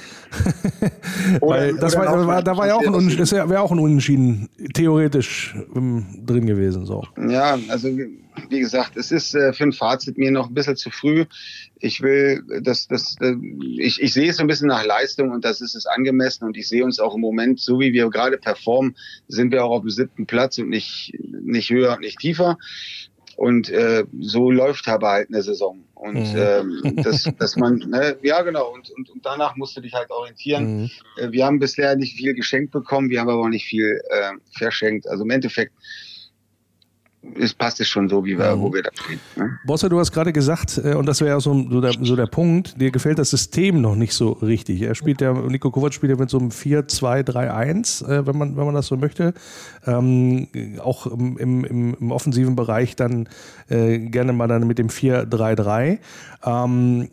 [1.42, 5.56] weil das war, war, da war ja auch ein, das wäre auch ein Unentschieden theoretisch
[5.76, 6.86] ähm, drin gewesen.
[6.86, 7.04] So.
[7.28, 7.90] Ja, also
[8.50, 11.26] wie gesagt, es ist äh, für ein Fazit mir noch ein bisschen zu früh.
[11.80, 13.36] Ich will, dass das, äh,
[13.78, 16.58] ich, ich sehe es so ein bisschen nach Leistung und das ist es angemessen und
[16.58, 18.96] ich sehe uns auch im Moment, so wie wir gerade performen,
[19.28, 22.58] sind wir auch auf dem siebten Platz und nicht, nicht höher und nicht tiefer.
[23.36, 25.84] Und äh, so läuft aber halt eine Saison.
[25.96, 26.38] Und mhm.
[26.38, 30.12] ähm, das, dass man, ne, ja genau, und, und, und danach musst du dich halt
[30.12, 30.82] orientieren.
[30.84, 30.92] Mhm.
[31.18, 34.32] Äh, wir haben bisher nicht viel geschenkt bekommen, wir haben aber auch nicht viel äh,
[34.56, 35.08] verschenkt.
[35.08, 35.74] Also im Endeffekt
[37.40, 39.20] es passt es schon so, wie wir, wo wir da stehen.
[39.36, 39.58] Ne?
[39.66, 42.28] Bosse, du hast gerade gesagt, äh, und das wäre ja so, so, der, so der
[42.28, 44.82] Punkt, dir gefällt das System noch nicht so richtig.
[44.82, 48.66] Er spielt ja, Nico Kovac spielt ja mit so einem 4-2-3-1, äh, wenn man, wenn
[48.66, 49.34] man das so möchte.
[49.86, 50.48] Ähm,
[50.80, 53.30] auch im, im, im offensiven Bereich dann
[53.70, 56.00] äh, gerne mal dann mit dem 4-3-3.
[56.46, 57.10] Ähm,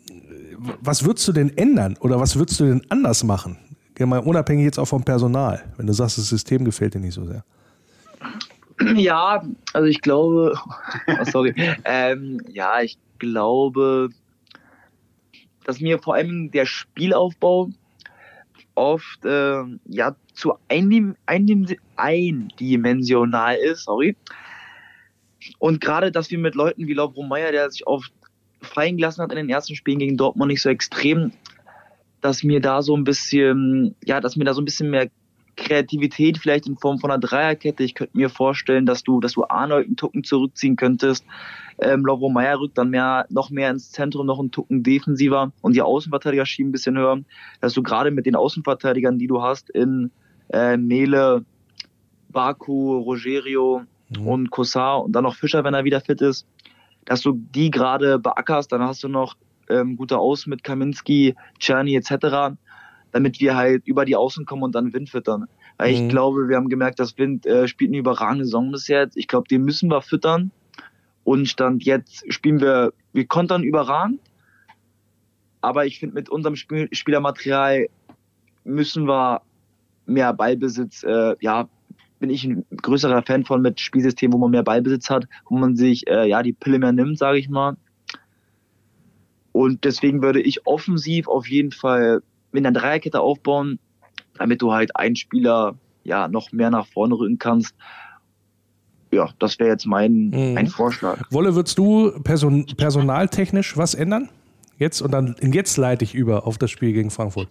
[0.81, 3.57] was würdest du denn ändern oder was würdest du denn anders machen?
[3.99, 7.23] Mal unabhängig jetzt auch vom Personal, wenn du sagst, das System gefällt dir nicht so
[7.23, 7.43] sehr.
[8.95, 10.57] Ja, also ich glaube,
[11.07, 11.53] oh, sorry,
[11.85, 14.09] ähm, ja, ich glaube,
[15.65, 17.69] dass mir vor allem der Spielaufbau
[18.75, 21.67] oft äh, ja zu eindim eindim
[21.97, 24.15] eindimensional ist, sorry.
[25.59, 28.11] Und gerade, dass wir mit Leuten wie Laubro Meyer, der sich oft
[28.61, 31.31] fallen gelassen hat in den ersten Spielen gegen Dortmund nicht so extrem,
[32.21, 35.09] dass mir da so ein bisschen, ja, dass mir da so ein bisschen mehr
[35.55, 37.83] Kreativität vielleicht in Form von einer Dreierkette.
[37.83, 41.25] Ich könnte mir vorstellen, dass du, dass du Arnold einen Tucken zurückziehen könntest.
[41.79, 45.75] Ähm, Lovro Meyer rückt dann mehr, noch mehr ins Zentrum, noch einen Tucken defensiver und
[45.75, 47.19] die Außenverteidiger schieben ein bisschen höher.
[47.59, 50.11] Dass du gerade mit den Außenverteidigern, die du hast in
[50.53, 51.45] äh, Mele,
[52.29, 54.27] Baku, Rogerio mhm.
[54.27, 56.47] und Kossar und dann noch Fischer, wenn er wieder fit ist,
[57.05, 59.35] dass du die gerade beackerst, dann hast du noch
[59.69, 62.55] ähm, gute Außen mit Kaminski, Czerny etc
[63.11, 65.47] damit wir halt über die Außen kommen und dann Wind füttern.
[65.77, 65.97] Weil mhm.
[65.97, 69.17] ich glaube, wir haben gemerkt, dass Wind äh, spielt eine überragende Saison bis jetzt.
[69.17, 70.51] Ich glaube, den müssen wir füttern.
[71.23, 74.19] Und Stand jetzt spielen wir, wir kontern überragend.
[75.61, 77.87] Aber ich finde, mit unserem Spiel Spielermaterial
[78.63, 79.41] müssen wir
[80.05, 81.69] mehr Ballbesitz, äh, ja,
[82.19, 85.75] bin ich ein größerer Fan von mit Spielsystemen, wo man mehr Ballbesitz hat, wo man
[85.75, 87.77] sich äh, ja die Pille mehr nimmt, sage ich mal.
[89.51, 92.21] Und deswegen würde ich offensiv auf jeden Fall
[92.51, 93.79] mit einer Dreierkette aufbauen,
[94.37, 97.75] damit du halt einen Spieler ja noch mehr nach vorne rücken kannst.
[99.11, 100.57] Ja, das wäre jetzt mein mhm.
[100.57, 101.19] ein Vorschlag.
[101.29, 104.29] Wolle, würdest du person personaltechnisch was ändern?
[104.77, 107.49] Jetzt und dann jetzt leite ich über auf das Spiel gegen Frankfurt.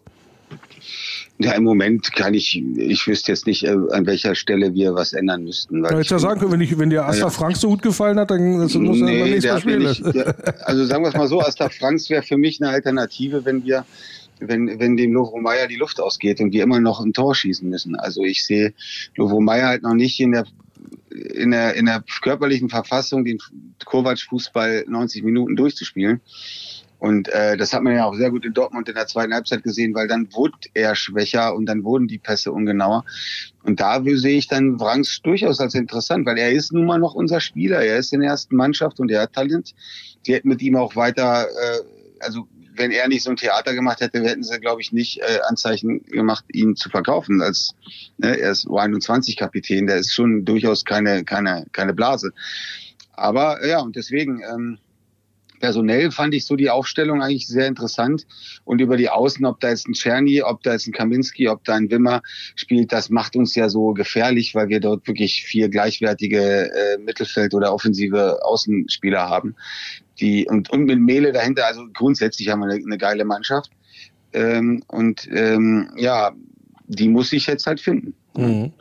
[1.38, 5.14] Ja, im Moment kann ich, ich wüsste jetzt nicht, äh, an welcher Stelle wir was
[5.14, 5.82] ändern müssten.
[5.82, 7.30] Weil ja, jetzt ja sagen können, wenn, ich, wenn dir Asta ja.
[7.30, 9.82] Frank so gut gefallen hat, dann das muss nee, er beim nächsten spielen.
[9.84, 10.34] Nicht, der,
[10.68, 13.86] also sagen wir es mal so, Asta Franks wäre für mich eine Alternative, wenn wir
[14.40, 17.68] wenn, wenn dem Lovro Meyer die Luft ausgeht und wir immer noch ein Tor schießen
[17.68, 17.96] müssen.
[17.96, 18.74] Also ich sehe
[19.16, 20.44] Lovro Meyer halt noch nicht in der
[21.10, 23.38] in der, in der körperlichen Verfassung, den
[23.84, 26.20] Kovac-Fußball 90 Minuten durchzuspielen.
[26.98, 29.62] Und äh, das hat man ja auch sehr gut in Dortmund in der zweiten Halbzeit
[29.62, 33.04] gesehen, weil dann wurde er schwächer und dann wurden die Pässe ungenauer.
[33.62, 37.14] Und da sehe ich dann Wrangs durchaus als interessant, weil er ist nun mal noch
[37.14, 37.80] unser Spieler.
[37.80, 39.74] Er ist in der ersten Mannschaft und er hat Talent.
[40.26, 41.78] Die hätten mit ihm auch weiter, äh,
[42.20, 42.46] also
[42.80, 46.02] wenn er nicht so ein Theater gemacht hätte, hätten sie, glaube ich, nicht äh, Anzeichen
[46.04, 47.42] gemacht, ihn zu verkaufen.
[47.42, 47.74] Als
[48.16, 52.32] ne, er ist U21-Kapitän, der ist schon durchaus keine keine keine Blase.
[53.12, 54.78] Aber ja, und deswegen ähm,
[55.60, 58.26] personell fand ich so die Aufstellung eigentlich sehr interessant.
[58.64, 61.62] Und über die Außen, ob da jetzt ein Czerny, ob da jetzt ein Kaminski, ob
[61.64, 62.22] da ein Wimmer
[62.56, 67.54] spielt, das macht uns ja so gefährlich, weil wir dort wirklich vier gleichwertige äh, Mittelfeld-
[67.54, 69.54] oder offensive Außenspieler haben.
[70.20, 73.70] Die, und, und mit Mele dahinter, also grundsätzlich haben wir eine, eine geile Mannschaft.
[74.32, 76.32] Ähm, und ähm, ja,
[76.86, 78.14] die muss ich jetzt halt finden.
[78.36, 78.72] Mhm.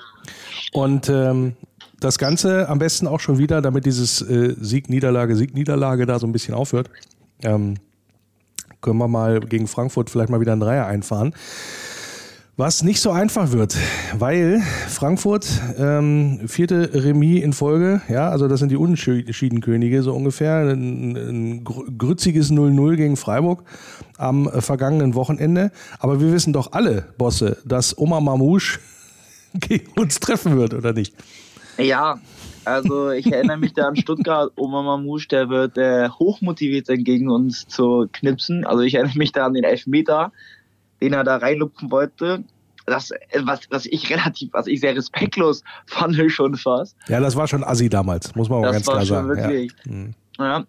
[0.73, 1.53] Und ähm,
[1.99, 6.31] das Ganze am besten auch schon wieder, damit dieses äh, Sieg-Niederlage, Sieg-Niederlage da so ein
[6.31, 6.89] bisschen aufhört.
[7.43, 7.75] Ähm,
[8.81, 11.33] können wir mal gegen Frankfurt vielleicht mal wieder ein Dreier einfahren.
[12.59, 13.77] Was nicht so einfach wird,
[14.17, 15.47] weil Frankfurt
[15.77, 21.63] ähm, vierte Remis in Folge, ja, also das sind die Unentschiedenkönige so ungefähr, ein, ein
[21.63, 23.63] grütziges 0-0 gegen Freiburg
[24.17, 25.71] am vergangenen Wochenende.
[25.99, 28.79] Aber wir wissen doch alle, Bosse, dass Oma Mamouche
[29.53, 31.15] gegen uns treffen wird, oder nicht?
[31.77, 32.19] Ja,
[32.65, 37.29] also ich erinnere mich da an Stuttgart, Oma Mamouche, der wird äh, hochmotiviert sein, gegen
[37.29, 38.65] uns zu knipsen.
[38.65, 40.33] Also ich erinnere mich da an den Elfmeter,
[41.01, 42.43] den er da reinlupfen wollte.
[42.85, 46.97] Das, was, was ich relativ, was ich sehr respektlos fand schon fast.
[47.07, 49.27] Ja, das war schon assi damals, muss man mal ganz klar sagen.
[49.27, 49.91] Wirklich, ja.
[49.91, 50.13] Mhm.
[50.39, 50.65] ja.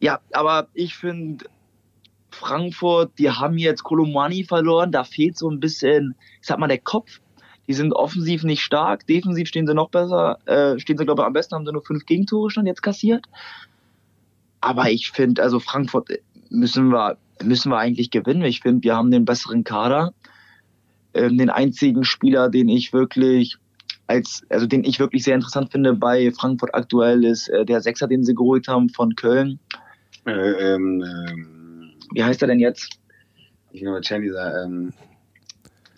[0.00, 1.46] ja, aber ich finde,
[2.30, 6.78] Frankfurt, die haben jetzt Kolomani verloren, da fehlt so ein bisschen, ich sag mal, der
[6.78, 7.20] Kopf
[7.66, 11.26] die sind offensiv nicht stark, defensiv stehen sie noch besser, äh, stehen sie, glaube ich,
[11.26, 13.26] am besten, haben sie nur fünf Gegentore schon jetzt kassiert.
[14.60, 16.08] Aber ich finde, also Frankfurt
[16.50, 18.42] müssen wir, müssen wir eigentlich gewinnen.
[18.42, 20.12] Ich finde, wir haben den besseren Kader.
[21.14, 23.56] Ähm, den einzigen Spieler, den ich wirklich
[24.06, 28.06] als, also den ich wirklich sehr interessant finde bei Frankfurt aktuell ist äh, der Sechser,
[28.06, 29.58] den sie geholt haben von Köln.
[30.26, 32.98] Äh, ähm, ähm, Wie heißt er denn jetzt?
[33.72, 34.92] Ich mal dieser, ähm,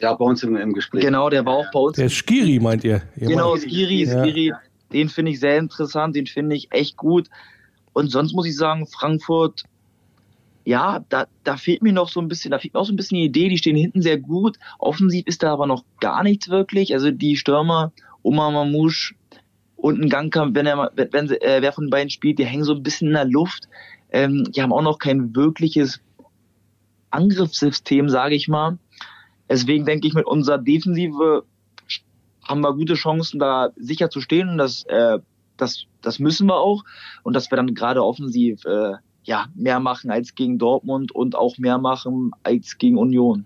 [0.01, 1.03] ja, bei uns im, im, Gespräch.
[1.03, 1.97] Genau, der war auch bei uns.
[1.97, 3.03] Der Skiri, meint ihr?
[3.17, 4.23] ihr genau, meint Skiri, ja.
[4.23, 4.53] Skiri.
[4.93, 7.29] Den finde ich sehr interessant, den finde ich echt gut.
[7.93, 9.65] Und sonst muss ich sagen, Frankfurt,
[10.67, 12.97] ja, da, da fehlt mir noch so ein bisschen, da fehlt mir auch so ein
[12.97, 14.59] bisschen die Idee, die stehen hinten sehr gut.
[14.81, 16.93] Offensiv ist da aber noch gar nichts wirklich.
[16.93, 17.93] Also die Stürmer,
[18.23, 19.15] Oma Mamouche
[19.77, 22.65] und ein Gangkampf, wenn er wenn, wenn äh, wer von den beiden spielt, die hängen
[22.65, 23.69] so ein bisschen in der Luft.
[24.11, 26.01] Ähm, die haben auch noch kein wirkliches
[27.11, 28.77] Angriffssystem, sage ich mal.
[29.49, 31.45] Deswegen denke ich, mit unserer Defensive
[32.43, 34.49] haben wir gute Chancen, da sicher zu stehen.
[34.49, 35.21] Und das, äh,
[35.57, 36.83] das, das müssen wir auch.
[37.23, 38.95] Und dass wir dann gerade offensiv äh,
[39.27, 43.45] ja, mehr machen als gegen Dortmund und auch mehr machen als gegen Union.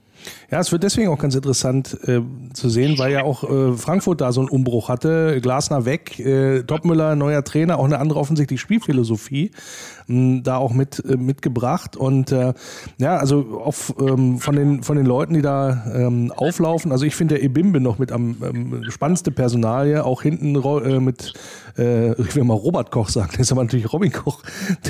[0.51, 2.21] Ja, es wird deswegen auch ganz interessant äh,
[2.53, 5.41] zu sehen, weil ja auch äh, Frankfurt da so einen Umbruch hatte.
[5.41, 9.51] Glasner weg, äh, Topmüller, neuer Trainer, auch eine andere offensichtlich Spielphilosophie
[10.11, 11.97] mh, da auch mit äh, mitgebracht.
[11.97, 12.53] Und äh,
[12.99, 17.15] ja, also auf, ähm, von, den, von den Leuten, die da ähm, auflaufen, also ich
[17.15, 21.33] finde der Ebimbe noch mit am ähm, spannendste Personalie, auch hinten äh, mit,
[21.79, 24.43] äh, ich will mal Robert Koch sagen, das ist aber natürlich Robin Koch,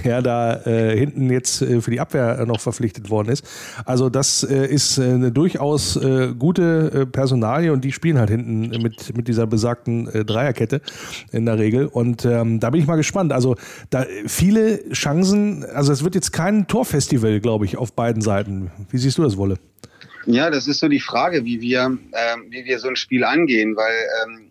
[0.04, 3.44] der da äh, hinten jetzt äh, für die Abwehr noch verpflichtet worden ist.
[3.84, 8.30] Also das äh, ist äh, eine durchaus äh, gute äh, Personalie und die spielen halt
[8.30, 10.80] hinten mit, mit dieser besagten äh, Dreierkette
[11.32, 11.86] in der Regel.
[11.86, 13.32] Und ähm, da bin ich mal gespannt.
[13.32, 13.56] Also
[13.90, 18.70] da viele Chancen, also es wird jetzt kein Torfestival, glaube ich, auf beiden Seiten.
[18.90, 19.58] Wie siehst du das, Wolle?
[20.26, 22.00] Ja, das ist so die Frage, wie wir, ähm,
[22.50, 23.94] wie wir so ein Spiel angehen, weil
[24.24, 24.50] ähm,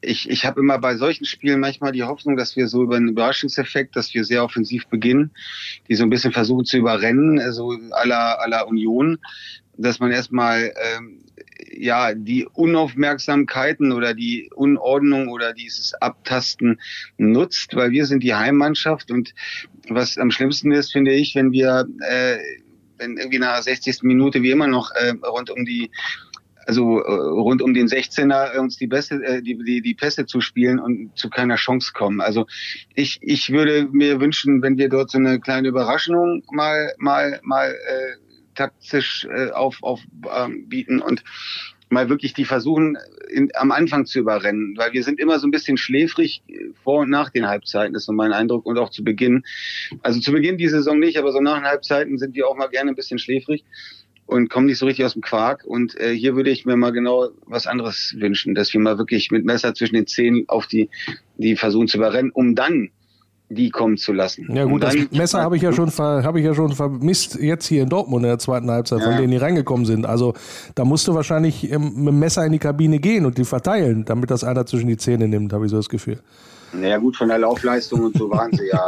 [0.00, 3.08] ich, ich habe immer bei solchen Spielen manchmal die Hoffnung, dass wir so über einen
[3.08, 5.32] Überraschungseffekt, dass wir sehr offensiv beginnen,
[5.88, 9.18] die so ein bisschen versuchen zu überrennen, so aller aller Union,
[9.78, 11.24] dass man erstmal ähm,
[11.70, 16.80] ja die Unaufmerksamkeiten oder die Unordnung oder dieses Abtasten
[17.16, 19.34] nutzt, weil wir sind die Heimmannschaft und
[19.88, 22.38] was am schlimmsten ist, finde ich, wenn wir äh,
[22.98, 24.02] wenn irgendwie nach 60.
[24.02, 25.90] Minute wie immer noch äh, rund um die
[26.66, 30.42] also äh, rund um den 16er uns die Beste, äh, die, die, die Pässe zu
[30.42, 32.20] spielen und zu keiner Chance kommen.
[32.20, 32.46] Also
[32.94, 37.70] ich, ich würde mir wünschen, wenn wir dort so eine kleine Überraschung mal, mal, mal
[37.70, 38.27] äh,
[38.58, 40.00] taktisch äh, auf, auf
[40.36, 41.22] ähm, bieten und
[41.90, 42.98] mal wirklich die versuchen,
[43.30, 46.42] in, am Anfang zu überrennen, weil wir sind immer so ein bisschen schläfrig
[46.82, 49.44] vor und nach den Halbzeiten, ist so mein Eindruck, und auch zu Beginn.
[50.02, 52.68] Also zu Beginn die Saison nicht, aber so nach den Halbzeiten sind wir auch mal
[52.68, 53.64] gerne ein bisschen schläfrig
[54.26, 55.64] und kommen nicht so richtig aus dem Quark.
[55.64, 59.30] Und äh, hier würde ich mir mal genau was anderes wünschen, dass wir mal wirklich
[59.30, 60.90] mit Messer zwischen den Zähnen auf die,
[61.38, 62.90] die versuchen zu überrennen, um dann
[63.50, 64.46] die kommen zu lassen.
[64.54, 67.82] Ja gut, das Messer habe ich ja schon habe ich ja schon vermisst jetzt hier
[67.82, 69.06] in Dortmund in der zweiten Halbzeit, ja.
[69.06, 70.06] von denen die reingekommen sind.
[70.06, 70.34] Also
[70.74, 74.04] da musst du wahrscheinlich ähm, mit dem Messer in die Kabine gehen und die verteilen,
[74.04, 76.20] damit das einer zwischen die Zähne nimmt, habe ich so das Gefühl.
[76.72, 78.78] Naja gut, von der Laufleistung und so waren sie ja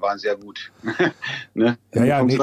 [0.00, 0.70] waren sehr gut.
[1.54, 1.78] ne?
[1.94, 2.38] Ja, ja, nee,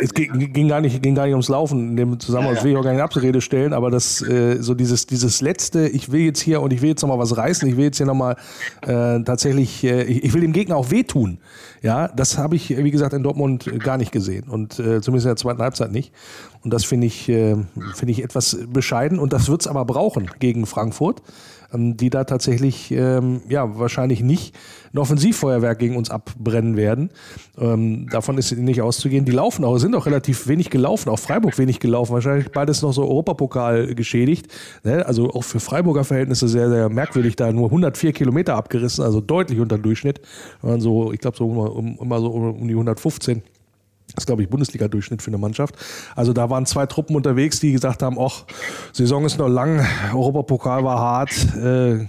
[0.00, 1.90] es ging, ging, gar nicht, ging gar nicht ums Laufen.
[1.90, 2.64] In dem Zusammenhang ja, ja.
[2.64, 6.10] will ich auch gar nicht Abrede stellen, aber das äh, so dieses, dieses letzte, ich
[6.10, 8.36] will jetzt hier und ich will jetzt nochmal was reißen, ich will jetzt hier nochmal
[8.82, 11.38] äh, tatsächlich, äh, ich, ich will dem Gegner auch wehtun.
[11.82, 15.30] Ja, das habe ich, wie gesagt, in Dortmund gar nicht gesehen und äh, zumindest in
[15.30, 16.14] der zweiten Halbzeit nicht.
[16.62, 17.56] Und das finde ich, äh,
[17.94, 21.20] finde ich etwas bescheiden und das wird es aber brauchen gegen Frankfurt.
[21.74, 24.54] Ähm, die da tatsächlich ähm, ja wahrscheinlich nicht
[24.92, 27.10] ein Offensivfeuerwerk gegen uns abbrennen werden.
[27.58, 29.24] Ähm, davon ist nicht auszugehen.
[29.24, 32.12] Die laufen auch, sind auch relativ wenig gelaufen, auch Freiburg wenig gelaufen.
[32.12, 34.46] Wahrscheinlich beides noch so Europapokal geschädigt.
[34.84, 35.04] Ne?
[35.04, 39.58] Also auch für Freiburger Verhältnisse sehr, sehr merkwürdig, da nur 104 Kilometer abgerissen, also deutlich
[39.58, 40.20] unter Durchschnitt.
[40.62, 43.42] So, ich glaube so um, immer so um die 115.
[44.14, 45.74] Das ist, glaube ich, Bundesliga-Durchschnitt für eine Mannschaft.
[46.14, 48.44] Also da waren zwei Truppen unterwegs, die gesagt haben, ach,
[48.92, 52.06] Saison ist noch lang, Europapokal war hart, äh,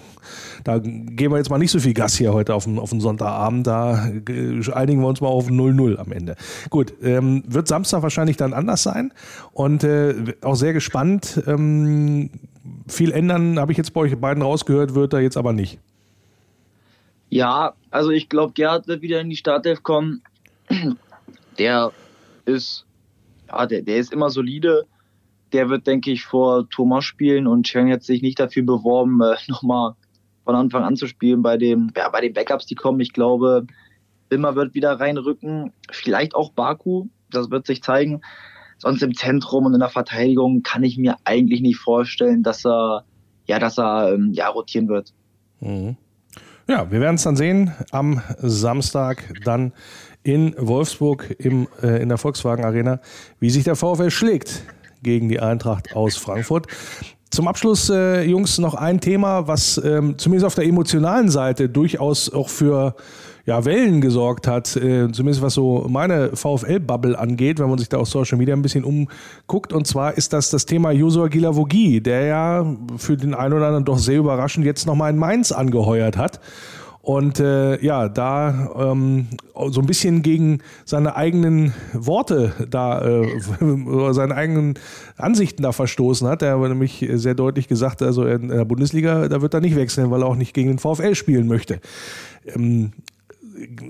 [0.64, 3.00] da geben wir jetzt mal nicht so viel Gas hier heute auf den, auf den
[3.00, 3.68] Sonntagabend.
[3.68, 6.36] Da äh, einigen wir uns mal auf 0-0 am Ende.
[6.72, 9.14] Gut, ähm, wird Samstag wahrscheinlich dann anders sein
[9.54, 11.42] und äh, auch sehr gespannt.
[11.46, 12.32] Ähm,
[12.88, 15.80] viel ändern, habe ich jetzt bei euch beiden rausgehört, wird da jetzt aber nicht.
[17.30, 20.22] Ja, also ich glaube, Gerhard wird wieder in die Startelf kommen
[21.58, 21.92] der
[22.46, 22.86] ist,
[23.48, 24.86] ja, der, der ist immer solide.
[25.54, 29.36] Der wird, denke ich, vor Thomas spielen und Cheng hat sich nicht dafür beworben, äh,
[29.48, 29.94] nochmal
[30.44, 33.00] von Anfang an zu spielen bei dem, ja, bei den Backups, die kommen.
[33.00, 33.66] Ich glaube,
[34.30, 35.72] Immer wird wieder reinrücken.
[35.92, 37.08] Vielleicht auch Baku.
[37.30, 38.22] Das wird sich zeigen.
[38.78, 43.06] Sonst im Zentrum und in der Verteidigung kann ich mir eigentlich nicht vorstellen, dass er,
[43.46, 45.14] ja, dass er, ähm, ja, rotieren wird.
[45.62, 45.96] Mhm.
[46.68, 49.72] Ja, wir werden es dann sehen am Samstag dann
[50.26, 53.00] in Wolfsburg im, äh, in der Volkswagen Arena,
[53.40, 54.64] wie sich der VfL schlägt
[55.04, 56.66] gegen die Eintracht aus Frankfurt.
[57.30, 62.34] Zum Abschluss, äh, Jungs, noch ein Thema, was ähm, zumindest auf der emotionalen Seite durchaus
[62.34, 62.96] auch für
[63.46, 67.98] ja, Wellen gesorgt hat, äh, zumindest was so meine VfL-Bubble angeht, wenn man sich da
[67.98, 69.74] auf Social Media ein bisschen umguckt.
[69.74, 73.86] Und zwar ist das das Thema Josua Gilavogi, der ja für den einen oder anderen
[73.86, 76.40] doch sehr überraschend jetzt nochmal in Mainz angeheuert hat.
[77.06, 79.28] Und äh, ja, da ähm,
[79.70, 83.30] so ein bisschen gegen seine eigenen Worte da, äh,
[84.12, 84.74] seine eigenen
[85.16, 86.42] Ansichten da verstoßen hat.
[86.42, 90.10] Er hat nämlich sehr deutlich gesagt, also in der Bundesliga, da wird er nicht wechseln,
[90.10, 91.80] weil er auch nicht gegen den VfL spielen möchte.
[92.48, 92.92] Ähm,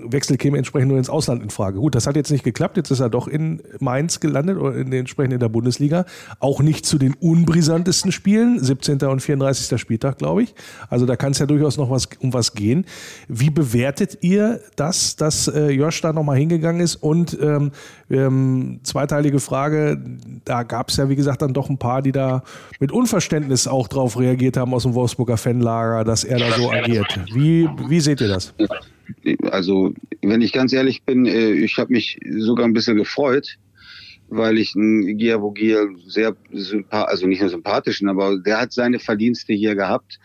[0.04, 1.78] Wechsel käme entsprechend nur ins Ausland in Frage.
[1.78, 2.76] Gut, das hat jetzt nicht geklappt.
[2.76, 6.04] Jetzt ist er doch in Mainz gelandet oder in, entsprechend in der Bundesliga.
[6.38, 8.62] Auch nicht zu den unbrisantesten Spielen.
[8.62, 8.98] 17.
[9.02, 9.80] und 34.
[9.80, 10.54] Spieltag, glaube ich.
[10.88, 12.86] Also da kann es ja durchaus noch was, um was gehen.
[13.28, 16.96] Wie bewertet ihr das, dass äh, Josh da nochmal hingegangen ist?
[16.96, 17.72] Und ähm,
[18.10, 20.00] ähm, zweiteilige Frage,
[20.44, 22.42] da gab es ja, wie gesagt, dann doch ein paar, die da
[22.78, 27.20] mit Unverständnis auch drauf reagiert haben aus dem Wolfsburger Fanlager, dass er da so agiert.
[27.32, 28.54] Wie, wie seht ihr das?
[29.50, 29.92] Also
[30.22, 33.58] wenn ich ganz ehrlich bin, äh, ich habe mich sogar ein bisschen gefreut,
[34.28, 39.52] weil ich einen Giavogir sehr sympathisch, also nicht nur sympathischen, aber der hat seine Verdienste
[39.52, 40.18] hier gehabt.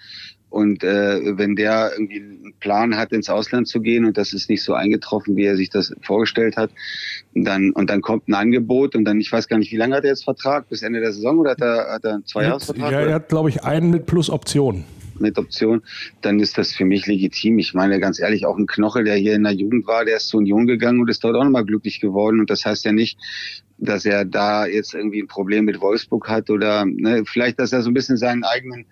[0.50, 4.50] Und äh, wenn der irgendwie einen Plan hat, ins Ausland zu gehen und das ist
[4.50, 6.72] nicht so eingetroffen, wie er sich das vorgestellt hat,
[7.34, 10.04] dann und dann kommt ein Angebot und dann, ich weiß gar nicht, wie lange hat
[10.04, 10.68] er jetzt Vertrag?
[10.68, 12.92] Bis Ende der Saison oder hat er, hat er einen Zweijahresvertrag?
[12.92, 14.84] Ja, er hat, glaube ich, einen mit Plus Option
[15.22, 15.84] mit Option,
[16.22, 17.60] dann ist das für mich legitim.
[17.60, 20.28] Ich meine ganz ehrlich, auch ein Knochel, der hier in der Jugend war, der ist
[20.28, 22.40] zu Union gegangen und ist dort auch nochmal glücklich geworden.
[22.40, 23.18] Und das heißt ja nicht,
[23.78, 27.82] dass er da jetzt irgendwie ein Problem mit Wolfsburg hat oder ne, vielleicht, dass er
[27.82, 28.86] so ein bisschen seinen eigenen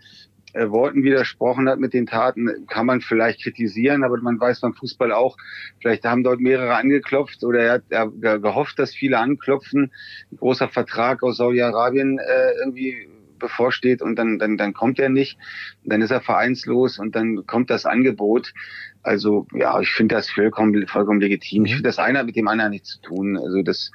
[0.54, 4.74] äh, Worten widersprochen hat mit den Taten, kann man vielleicht kritisieren, aber man weiß beim
[4.74, 5.38] Fußball auch,
[5.80, 9.92] vielleicht haben dort mehrere angeklopft oder er hat er gehofft, dass viele anklopfen.
[10.32, 13.08] Ein großer Vertrag aus Saudi-Arabien äh, irgendwie
[13.40, 15.38] bevorsteht und dann, dann, dann kommt er nicht,
[15.84, 18.54] dann ist er vereinslos und dann kommt das Angebot.
[19.02, 21.66] Also ja, ich finde das vollkommen, vollkommen legitim.
[21.66, 21.76] Ich mhm.
[21.78, 23.38] finde das einer mit dem anderen nichts zu tun.
[23.38, 23.92] Also das,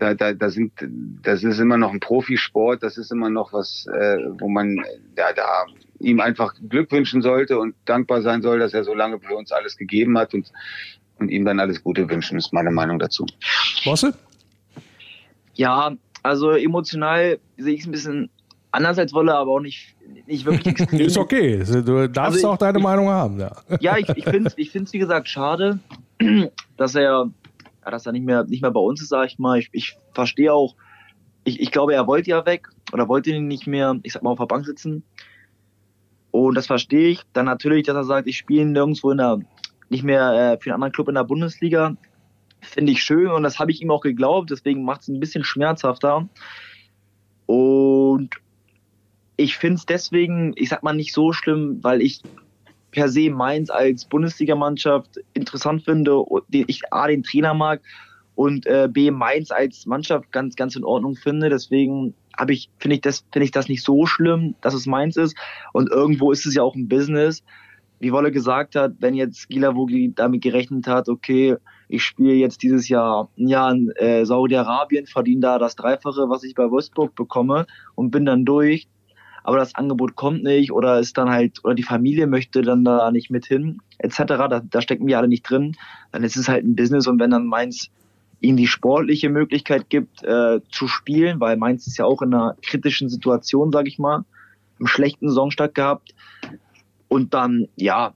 [0.00, 0.72] da, da, da sind,
[1.22, 4.82] das ist immer noch ein Profisport, das ist immer noch was, äh, wo man
[5.14, 5.66] da, da
[5.98, 9.52] ihm einfach Glück wünschen sollte und dankbar sein soll, dass er so lange für uns
[9.52, 10.50] alles gegeben hat und,
[11.18, 13.26] und ihm dann alles Gute wünschen, ist meine Meinung dazu.
[13.84, 14.14] Bosse?
[15.54, 18.30] Ja, also emotional sehe ich es ein bisschen
[18.72, 19.94] anders als Wolle, aber auch nicht,
[20.26, 23.40] nicht wirklich ist okay, du darfst also ich, auch deine ich, Meinung haben.
[23.40, 25.80] Ja, ja ich, ich finde es, ich find's, wie gesagt, schade,
[26.76, 27.30] dass er,
[27.84, 29.58] ja, dass er nicht mehr, nicht mehr bei uns ist, sag ich mal.
[29.58, 30.74] Ich, ich verstehe auch,
[31.44, 34.38] ich, ich glaube, er wollte ja weg oder wollte nicht mehr, ich sag mal, auf
[34.38, 35.02] der Bank sitzen.
[36.30, 37.22] Und das verstehe ich.
[37.32, 39.40] Dann natürlich, dass er sagt, ich spiele nirgendwo in der,
[39.88, 41.96] nicht mehr äh, für einen anderen Club in der Bundesliga.
[42.60, 45.44] Finde ich schön und das habe ich ihm auch geglaubt, deswegen macht es ein bisschen
[45.44, 46.28] schmerzhafter.
[47.46, 48.36] Und
[49.40, 52.20] ich finde es deswegen, ich sag mal, nicht so schlimm, weil ich
[52.90, 57.80] per se Mainz als Bundesligamannschaft interessant finde, ich A, den Trainer mag
[58.34, 61.48] und äh, B, Mainz als Mannschaft ganz, ganz in Ordnung finde.
[61.48, 65.16] Deswegen habe ich, finde ich das, finde ich das nicht so schlimm, dass es Mainz
[65.16, 65.34] ist.
[65.72, 67.42] Und irgendwo ist es ja auch ein Business.
[67.98, 71.56] Wie Wolle gesagt hat, wenn jetzt Gilavogi damit gerechnet hat, okay,
[71.88, 76.44] ich spiele jetzt dieses Jahr ein Jahr in äh, Saudi-Arabien, verdiene da das Dreifache, was
[76.44, 78.86] ich bei Wolfsburg bekomme und bin dann durch,
[79.42, 83.10] aber das Angebot kommt nicht oder ist dann halt, oder die Familie möchte dann da
[83.10, 84.16] nicht mit hin, etc.
[84.26, 85.76] Da, da stecken wir alle nicht drin.
[86.12, 87.90] Dann ist es halt ein Business und wenn dann Mainz
[88.40, 92.56] ihm die sportliche Möglichkeit gibt, äh, zu spielen, weil Mainz ist ja auch in einer
[92.62, 94.24] kritischen Situation, sage ich mal,
[94.78, 96.14] im schlechten Saisonstart gehabt
[97.08, 98.14] und dann, ja,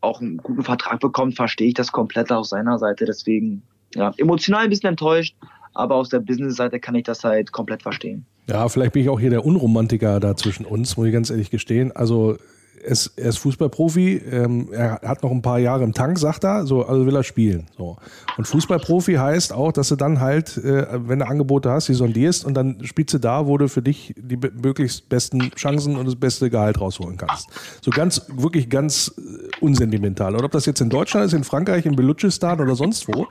[0.00, 3.06] auch einen guten Vertrag bekommt, verstehe ich das komplett aus seiner Seite.
[3.06, 3.62] Deswegen,
[3.94, 5.36] ja, emotional ein bisschen enttäuscht,
[5.72, 8.26] aber aus der Business-Seite kann ich das halt komplett verstehen.
[8.46, 11.50] Ja, vielleicht bin ich auch hier der Unromantiker da zwischen uns, muss ich ganz ehrlich
[11.50, 11.92] gestehen.
[11.92, 12.36] Also
[12.84, 16.66] es, er ist Fußballprofi, ähm, er hat noch ein paar Jahre im Tank, sagt er,
[16.66, 17.66] so, also will er spielen.
[17.76, 17.96] So.
[18.36, 22.44] Und Fußballprofi heißt auch, dass du dann halt, äh, wenn du Angebote hast, die sondierst
[22.44, 26.16] und dann spielst du da, wo du für dich die möglichst besten Chancen und das
[26.16, 27.48] beste Gehalt rausholen kannst.
[27.80, 30.34] So ganz, wirklich ganz äh, unsentimental.
[30.34, 33.26] Oder ob das jetzt in Deutschland ist, in Frankreich, in Belutschistan oder sonst wo.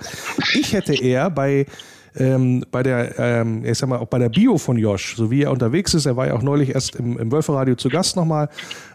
[0.54, 1.66] Ich hätte eher bei
[2.16, 5.44] ähm, bei der, ähm, ich sag mal, auch bei der Bio von Josh, so wie
[5.44, 6.06] er unterwegs ist.
[6.06, 8.50] Er war ja auch neulich erst im, im Wölferadio zu Gast nochmal,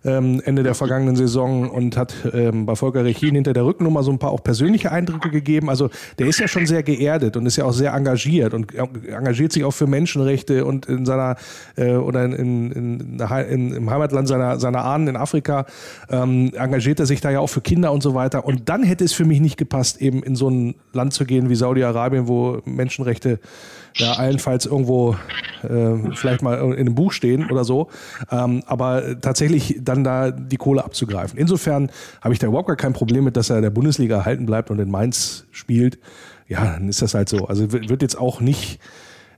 [0.08, 4.10] ähm, Ende der vergangenen Saison und hat ähm, bei Volker Rechin hinter der Rückennummer so
[4.10, 5.68] ein paar auch persönliche Eindrücke gegeben.
[5.68, 9.52] Also der ist ja schon sehr geerdet und ist ja auch sehr engagiert und engagiert
[9.52, 11.36] sich auch für Menschenrechte und in seiner
[11.76, 15.66] äh, oder in, in, in, in, im Heimatland seiner, seiner Ahnen in Afrika
[16.08, 18.44] ähm, engagiert er sich da ja auch für Kinder und so weiter.
[18.44, 21.50] Und dann hätte es für mich nicht gepasst, eben in so ein Land zu gehen
[21.50, 23.40] wie Saudi-Arabien, wo Menschenrechte
[23.98, 25.16] ja, allenfalls irgendwo
[25.62, 27.88] äh, vielleicht mal in einem Buch stehen oder so.
[28.30, 31.38] Ähm, aber tatsächlich dann da die Kohle abzugreifen.
[31.38, 31.90] Insofern
[32.20, 34.78] habe ich da überhaupt gar kein Problem mit, dass er der Bundesliga erhalten bleibt und
[34.78, 35.98] in Mainz spielt.
[36.46, 37.46] Ja, dann ist das halt so.
[37.46, 38.80] Also wird jetzt auch nicht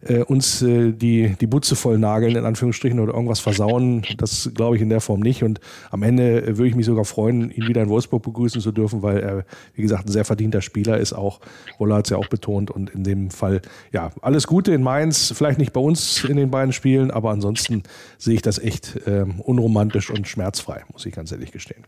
[0.03, 4.03] äh, uns äh, die, die Butze voll nageln, in Anführungsstrichen, oder irgendwas versauen.
[4.17, 5.43] Das glaube ich in der Form nicht.
[5.43, 8.73] Und am Ende äh, würde ich mich sogar freuen, ihn wieder in Wolfsburg begrüßen zu
[8.73, 9.45] dürfen, weil er,
[9.75, 11.41] wie gesagt, ein sehr verdienter Spieler ist auch.
[11.79, 12.71] Woller hat es ja auch betont.
[12.71, 13.61] Und in dem Fall,
[13.93, 15.33] ja, alles Gute in Mainz.
[15.37, 17.83] Vielleicht nicht bei uns in den beiden Spielen, aber ansonsten
[18.19, 21.85] sehe ich das echt ähm, unromantisch und schmerzfrei, muss ich ganz ehrlich gestehen.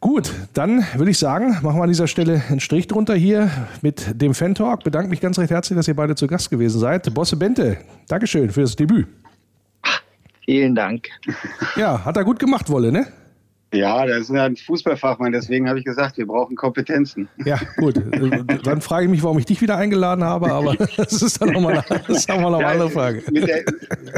[0.00, 3.50] Gut, dann würde ich sagen, machen wir an dieser Stelle einen Strich drunter hier
[3.82, 4.82] mit dem Fan-Talk.
[4.82, 7.12] Bedanke mich ganz recht herzlich, dass ihr beide zu Gast gewesen seid.
[7.12, 7.76] Bosse Bente,
[8.08, 9.06] Dankeschön für das Debüt.
[10.46, 11.08] Vielen Dank.
[11.76, 13.06] Ja, hat er gut gemacht, Wolle, ne?
[13.72, 17.28] Ja, das ist ja ein Fußballfachmann, deswegen habe ich gesagt, wir brauchen Kompetenzen.
[17.44, 17.94] Ja, gut.
[18.64, 21.74] Dann frage ich mich, warum ich dich wieder eingeladen habe, aber das ist dann nochmal
[21.76, 23.22] noch mal eine ja, andere Frage.
[23.30, 23.64] Der,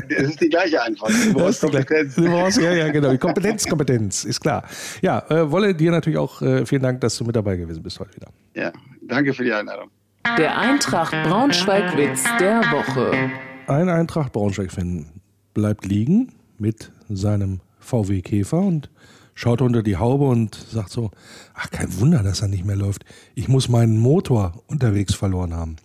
[0.08, 1.12] das ist die gleiche Antwort.
[1.12, 2.14] Du brauchst Kompetenz.
[2.14, 3.16] Du brauchst, ja, ja, genau.
[3.18, 4.64] Kompetenz, Kompetenz, ist klar.
[5.02, 8.00] Ja, äh, Wolle, dir natürlich auch äh, vielen Dank, dass du mit dabei gewesen bist
[8.00, 8.28] heute wieder.
[8.54, 8.72] Ja,
[9.02, 9.90] danke für die Einladung.
[10.38, 13.30] Der Eintracht Braunschweig-Witz der Woche.
[13.66, 15.06] Ein Eintracht Braunschweig-Fan
[15.52, 18.88] bleibt liegen mit seinem VW Käfer und
[19.34, 21.10] schaut unter die Haube und sagt so,
[21.54, 23.04] ach kein Wunder, dass er nicht mehr läuft.
[23.34, 25.76] Ich muss meinen Motor unterwegs verloren haben.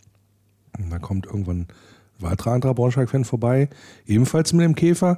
[0.78, 1.68] Und dann kommt irgendwann ein
[2.20, 3.70] weiterer anderer Braunschweig-Fan vorbei,
[4.06, 5.18] ebenfalls mit dem Käfer,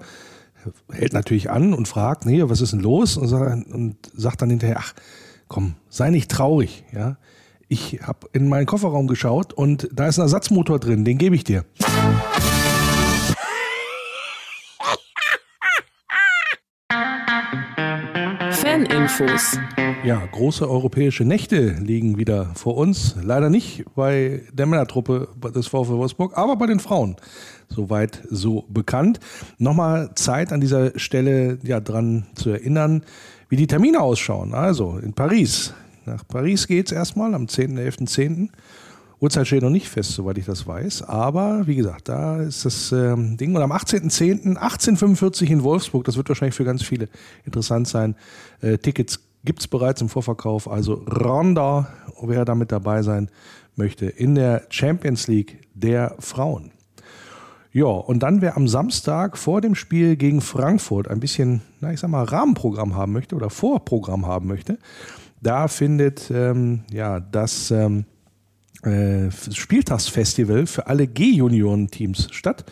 [0.92, 3.18] hält natürlich an und fragt, nee, was ist denn los?
[3.18, 4.94] Und sagt, und sagt dann hinterher, ach
[5.48, 7.18] komm, sei nicht traurig, ja.
[7.72, 11.44] Ich habe in meinen Kofferraum geschaut und da ist ein Ersatzmotor drin, den gebe ich
[11.44, 11.66] dir.
[18.86, 19.58] Infos.
[20.04, 23.16] Ja, große europäische Nächte liegen wieder vor uns.
[23.22, 27.16] Leider nicht bei der Männertruppe des VfL Wolfsburg, aber bei den Frauen.
[27.68, 29.20] Soweit so bekannt.
[29.58, 33.04] Nochmal Zeit an dieser Stelle ja dran zu erinnern,
[33.50, 34.54] wie die Termine ausschauen.
[34.54, 35.74] Also in Paris.
[36.06, 38.06] Nach Paris geht es erstmal am 10.11.10.
[38.08, 38.50] 10.
[39.20, 41.04] Uhrzeit steht noch nicht fest, soweit ich das weiß.
[41.04, 43.56] Aber wie gesagt, da ist das ähm, Ding.
[43.56, 44.56] Und am 18.10.
[44.56, 47.10] 1845 in Wolfsburg, das wird wahrscheinlich für ganz viele
[47.44, 48.16] interessant sein.
[48.62, 50.70] Äh, Tickets gibt es bereits im Vorverkauf.
[50.70, 51.90] Also Ronda,
[52.22, 53.30] wer damit dabei sein
[53.76, 56.72] möchte, in der Champions League der Frauen.
[57.72, 62.00] Ja, und dann, wer am Samstag vor dem Spiel gegen Frankfurt ein bisschen, na, ich
[62.00, 64.80] sag mal, Rahmenprogramm haben möchte oder Vorprogramm haben möchte,
[65.42, 68.06] da findet ähm, ja das ähm,
[68.84, 72.66] äh, Spieltagsfestival für alle G-Junioren-Teams statt.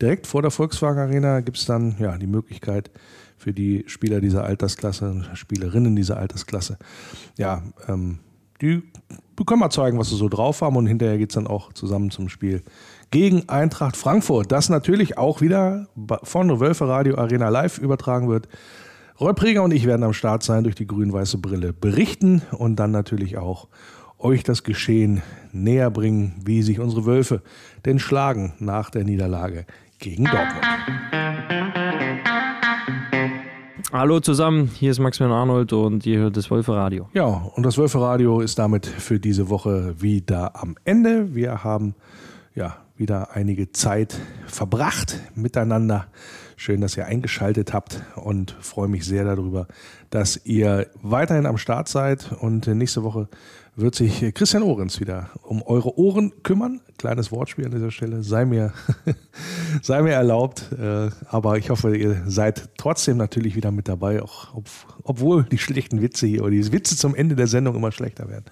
[0.00, 2.90] Direkt vor der Volkswagen Arena gibt es dann ja, die Möglichkeit
[3.36, 6.78] für die Spieler dieser Altersklasse, Spielerinnen dieser Altersklasse,
[7.36, 8.20] ja, ähm,
[8.62, 8.82] die
[9.44, 12.10] können mal zeigen, was sie so drauf haben und hinterher geht es dann auch zusammen
[12.10, 12.62] zum Spiel
[13.10, 15.88] gegen Eintracht Frankfurt, das natürlich auch wieder
[16.22, 18.48] von Wölfe Radio Arena live übertragen wird.
[19.20, 22.90] Roy Preger und ich werden am Start sein durch die grün-weiße Brille berichten und dann
[22.90, 23.68] natürlich auch
[24.24, 25.22] euch das Geschehen
[25.52, 27.42] näher bringen, wie sich unsere Wölfe
[27.84, 29.66] denn schlagen nach der Niederlage
[29.98, 30.64] gegen Dortmund.
[33.92, 37.08] Hallo zusammen, hier ist Maximilian Arnold und ihr hört das Wölferadio.
[37.12, 41.34] Ja, und das Wölferadio ist damit für diese Woche wieder am Ende.
[41.34, 41.94] Wir haben
[42.54, 46.06] ja wieder einige Zeit verbracht miteinander.
[46.56, 49.66] Schön, dass ihr eingeschaltet habt und freue mich sehr darüber,
[50.10, 52.32] dass ihr weiterhin am Start seid.
[52.40, 53.28] Und nächste Woche
[53.76, 56.80] wird sich Christian Ohrens wieder um eure Ohren kümmern.
[56.96, 58.22] Kleines Wortspiel an dieser Stelle.
[58.22, 58.72] Sei mir,
[59.82, 60.70] sei mir erlaubt.
[60.72, 64.66] Äh, aber ich hoffe, ihr seid trotzdem natürlich wieder mit dabei, auch ob,
[65.02, 68.44] obwohl die schlechten Witze hier oder die Witze zum Ende der Sendung immer schlechter werden.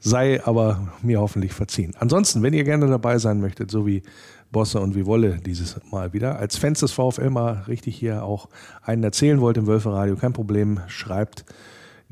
[0.00, 1.94] Sei aber mir hoffentlich verziehen.
[1.98, 4.02] Ansonsten, wenn ihr gerne dabei sein möchtet, so wie
[4.50, 8.48] Bosse und wie Wolle dieses Mal wieder, als Fans des VfL mal richtig hier auch
[8.82, 11.46] einen erzählen wollt im Wölferadio, kein Problem, schreibt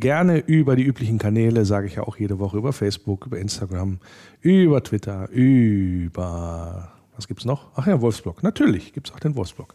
[0.01, 3.99] gerne über die üblichen Kanäle, sage ich ja auch jede Woche, über Facebook, über Instagram,
[4.41, 7.67] über Twitter, über was gibt es noch?
[7.75, 8.43] Ach ja, Wolfsblog.
[8.43, 9.75] Natürlich gibt es auch den Wolfsblog.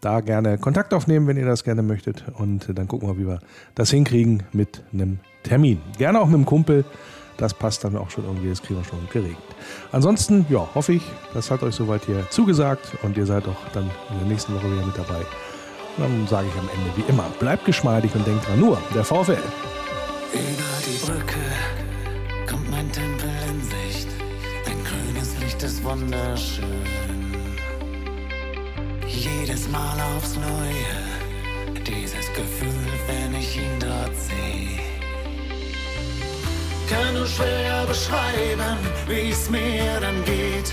[0.00, 2.22] Da gerne Kontakt aufnehmen, wenn ihr das gerne möchtet.
[2.38, 3.40] Und dann gucken wir, wie wir
[3.74, 5.80] das hinkriegen mit einem Termin.
[5.98, 6.84] Gerne auch mit einem Kumpel.
[7.36, 9.36] Das passt dann auch schon irgendwie, das kriegen wir schon geregelt.
[9.90, 11.02] Ansonsten, ja, hoffe ich,
[11.32, 14.70] das hat euch soweit hier zugesagt und ihr seid auch dann in der nächsten Woche
[14.70, 15.22] wieder mit dabei.
[15.96, 19.38] Dann sage ich am Ende wie immer, bleibt geschmeidig und denkt dran, nur der VfL.
[20.32, 21.44] Über die Brücke
[22.50, 24.08] kommt mein Tempel in Sicht.
[24.66, 26.64] Ein grünes Licht ist wunderschön.
[29.06, 34.80] Jedes Mal aufs Neue, dieses Gefühl, wenn ich ihn dort sehe.
[36.90, 40.72] Kann nur schwer beschreiben, wie es mir dann geht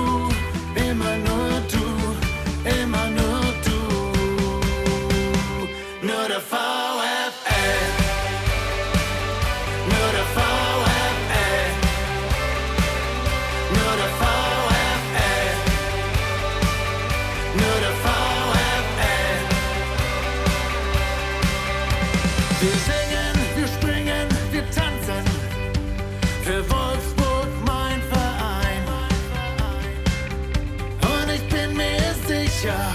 [32.61, 32.91] sicher,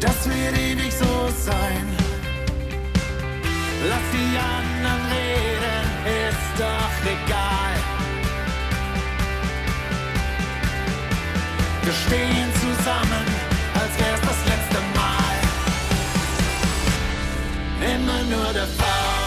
[0.00, 1.86] das wird ewig so sein.
[3.88, 5.84] Lass die anderen reden,
[6.28, 7.74] ist doch egal.
[11.82, 13.26] Wir stehen zusammen,
[13.74, 15.36] als wär's das letzte Mal.
[17.94, 19.21] Immer nur der Fall.